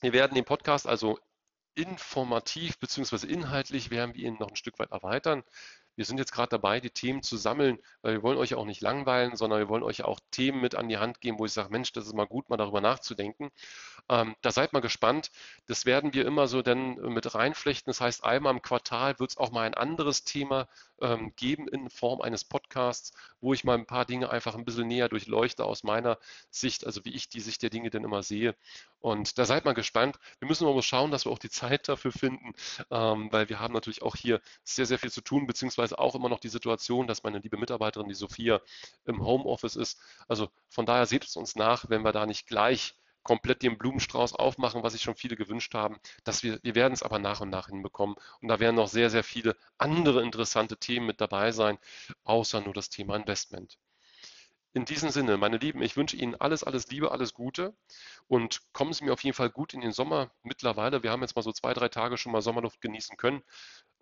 Wir 0.00 0.12
werden 0.12 0.34
den 0.34 0.44
Podcast 0.44 0.86
also 0.86 1.18
informativ 1.74 2.78
bzw. 2.78 3.26
inhaltlich 3.26 3.90
werden 3.90 4.14
wir 4.14 4.28
ihn 4.28 4.36
noch 4.38 4.48
ein 4.48 4.56
Stück 4.56 4.78
weit 4.78 4.92
erweitern. 4.92 5.42
Wir 5.96 6.04
sind 6.04 6.18
jetzt 6.18 6.32
gerade 6.32 6.50
dabei, 6.50 6.80
die 6.80 6.90
Themen 6.90 7.22
zu 7.22 7.36
sammeln, 7.36 7.78
weil 8.02 8.14
wir 8.14 8.22
wollen 8.22 8.38
euch 8.38 8.54
auch 8.54 8.64
nicht 8.64 8.80
langweilen, 8.80 9.36
sondern 9.36 9.58
wir 9.58 9.68
wollen 9.68 9.82
euch 9.82 10.04
auch 10.04 10.20
Themen 10.30 10.60
mit 10.60 10.74
an 10.74 10.88
die 10.88 10.98
Hand 10.98 11.20
geben, 11.20 11.38
wo 11.38 11.46
ich 11.46 11.52
sage, 11.52 11.70
Mensch, 11.70 11.92
das 11.92 12.06
ist 12.06 12.14
mal 12.14 12.26
gut, 12.26 12.48
mal 12.50 12.56
darüber 12.56 12.80
nachzudenken. 12.80 13.50
Ähm, 14.08 14.36
da 14.42 14.52
seid 14.52 14.72
mal 14.72 14.80
gespannt. 14.80 15.30
Das 15.66 15.84
werden 15.84 16.14
wir 16.14 16.26
immer 16.26 16.46
so 16.46 16.62
dann 16.62 16.94
mit 17.12 17.34
reinflechten. 17.34 17.90
Das 17.90 18.00
heißt, 18.00 18.24
einmal 18.24 18.52
im 18.52 18.62
Quartal 18.62 19.18
wird 19.18 19.30
es 19.30 19.36
auch 19.36 19.50
mal 19.50 19.66
ein 19.66 19.74
anderes 19.74 20.24
Thema 20.24 20.68
ähm, 21.00 21.32
geben 21.36 21.68
in 21.68 21.90
Form 21.90 22.20
eines 22.20 22.44
Podcasts, 22.44 23.12
wo 23.40 23.52
ich 23.52 23.64
mal 23.64 23.76
ein 23.76 23.86
paar 23.86 24.04
Dinge 24.04 24.30
einfach 24.30 24.54
ein 24.54 24.64
bisschen 24.64 24.88
näher 24.88 25.08
durchleuchte 25.08 25.64
aus 25.64 25.82
meiner 25.82 26.18
Sicht, 26.50 26.86
also 26.86 27.04
wie 27.04 27.14
ich 27.14 27.28
die 27.28 27.40
Sicht 27.40 27.62
der 27.62 27.70
Dinge 27.70 27.90
denn 27.90 28.04
immer 28.04 28.22
sehe. 28.22 28.54
Und 29.00 29.38
da 29.38 29.44
seid 29.44 29.64
mal 29.64 29.74
gespannt. 29.74 30.18
Wir 30.38 30.48
müssen 30.48 30.66
aber 30.66 30.82
schauen, 30.82 31.10
dass 31.10 31.26
wir 31.26 31.32
auch 31.32 31.38
die 31.38 31.50
Zeit 31.50 31.88
dafür 31.88 32.12
finden, 32.12 32.54
ähm, 32.90 33.28
weil 33.32 33.48
wir 33.48 33.60
haben 33.60 33.74
natürlich 33.74 34.02
auch 34.02 34.16
hier 34.16 34.40
sehr, 34.64 34.86
sehr 34.86 34.98
viel 34.98 35.10
zu 35.10 35.20
tun, 35.20 35.46
beziehungsweise 35.46 35.85
auch 35.92 36.14
immer 36.14 36.28
noch 36.28 36.40
die 36.40 36.48
Situation, 36.48 37.06
dass 37.06 37.22
meine 37.22 37.38
liebe 37.38 37.56
Mitarbeiterin, 37.56 38.08
die 38.08 38.14
Sophia, 38.14 38.60
im 39.04 39.24
Homeoffice 39.24 39.76
ist. 39.76 40.00
Also 40.28 40.48
von 40.68 40.86
daher 40.86 41.06
seht 41.06 41.24
es 41.24 41.36
uns 41.36 41.56
nach, 41.56 41.88
wenn 41.88 42.02
wir 42.02 42.12
da 42.12 42.26
nicht 42.26 42.46
gleich 42.46 42.94
komplett 43.22 43.62
den 43.62 43.76
Blumenstrauß 43.76 44.34
aufmachen, 44.34 44.82
was 44.84 44.92
sich 44.92 45.02
schon 45.02 45.16
viele 45.16 45.36
gewünscht 45.36 45.74
haben. 45.74 45.98
Dass 46.24 46.42
wir, 46.42 46.60
wir 46.62 46.74
werden 46.76 46.94
es 46.94 47.02
aber 47.02 47.18
nach 47.18 47.40
und 47.40 47.50
nach 47.50 47.68
hinbekommen. 47.68 48.16
Und 48.40 48.48
da 48.48 48.60
werden 48.60 48.76
noch 48.76 48.88
sehr, 48.88 49.10
sehr 49.10 49.24
viele 49.24 49.56
andere 49.78 50.22
interessante 50.22 50.76
Themen 50.76 51.06
mit 51.06 51.20
dabei 51.20 51.50
sein, 51.52 51.78
außer 52.24 52.60
nur 52.60 52.74
das 52.74 52.88
Thema 52.88 53.16
Investment. 53.16 53.78
In 54.76 54.84
diesem 54.84 55.08
Sinne, 55.08 55.38
meine 55.38 55.56
Lieben, 55.56 55.80
ich 55.80 55.96
wünsche 55.96 56.18
Ihnen 56.18 56.34
alles, 56.34 56.62
alles 56.62 56.88
Liebe, 56.88 57.10
alles 57.10 57.32
Gute 57.32 57.74
und 58.28 58.60
kommen 58.74 58.92
Sie 58.92 59.04
mir 59.06 59.14
auf 59.14 59.24
jeden 59.24 59.34
Fall 59.34 59.48
gut 59.48 59.72
in 59.72 59.80
den 59.80 59.92
Sommer 59.92 60.30
mittlerweile. 60.42 61.02
Wir 61.02 61.12
haben 61.12 61.22
jetzt 61.22 61.34
mal 61.34 61.40
so 61.40 61.50
zwei, 61.50 61.72
drei 61.72 61.88
Tage 61.88 62.18
schon 62.18 62.30
mal 62.30 62.42
Sommerluft 62.42 62.82
genießen 62.82 63.16
können. 63.16 63.42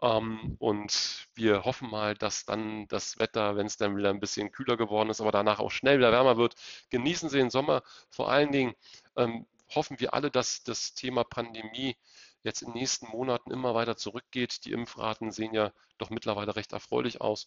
Ähm, 0.03 0.57
und 0.59 1.29
wir 1.35 1.65
hoffen 1.65 1.89
mal, 1.89 2.17
dass 2.17 2.45
dann 2.45 2.89
das 2.89 3.21
Wetter, 3.21 3.55
wenn 3.55 3.67
es 3.67 3.77
dann 3.77 3.97
wieder 3.97 4.11
ein 4.11 4.19
bisschen 4.19 4.51
kühler 4.51 4.77
geworden 4.77 5.11
ist, 5.11 5.21
aber 5.21 5.31
danach 5.31 5.61
auch 5.61 5.71
schnell 5.71 5.99
wieder 5.99 6.11
wärmer 6.11 6.39
wird, 6.39 6.57
genießen 6.91 7.29
Sie 7.29 7.39
den 7.39 7.51
Sommer. 7.51 7.85
Vor 8.11 8.29
allen 8.29 8.51
Dingen 8.51 8.75
ähm, 9.15 9.47
hoffen 9.77 10.01
wir 10.01 10.13
alle, 10.13 10.33
dass 10.33 10.65
das 10.65 10.93
Thema 10.95 11.23
Pandemie 11.23 11.97
jetzt 12.43 12.63
in 12.63 12.73
den 12.73 12.81
nächsten 12.81 13.07
Monaten 13.07 13.53
immer 13.53 13.77
weiter 13.77 13.97
zurückgeht. 13.97 14.65
Die 14.65 14.73
Impfraten 14.73 15.31
sehen 15.31 15.55
ja 15.55 15.71
doch 15.99 16.11
mittlerweile 16.11 16.57
recht 16.57 16.73
erfreulich 16.73 17.21
aus, 17.21 17.47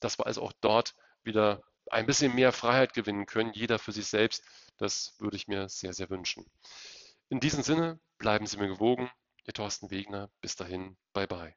dass 0.00 0.18
wir 0.18 0.26
also 0.26 0.42
auch 0.42 0.52
dort 0.60 0.94
wieder 1.22 1.62
ein 1.90 2.06
bisschen 2.06 2.34
mehr 2.34 2.52
Freiheit 2.52 2.94
gewinnen 2.94 3.26
können, 3.26 3.52
jeder 3.52 3.78
für 3.78 3.92
sich 3.92 4.06
selbst. 4.06 4.44
Das 4.78 5.14
würde 5.18 5.36
ich 5.36 5.48
mir 5.48 5.68
sehr, 5.68 5.92
sehr 5.92 6.10
wünschen. 6.10 6.44
In 7.28 7.40
diesem 7.40 7.62
Sinne, 7.62 7.98
bleiben 8.18 8.46
Sie 8.46 8.56
mir 8.56 8.68
gewogen. 8.68 9.10
Ihr 9.44 9.54
Thorsten 9.54 9.90
Wegner. 9.90 10.30
Bis 10.40 10.56
dahin, 10.56 10.96
bye 11.12 11.26
bye. 11.26 11.54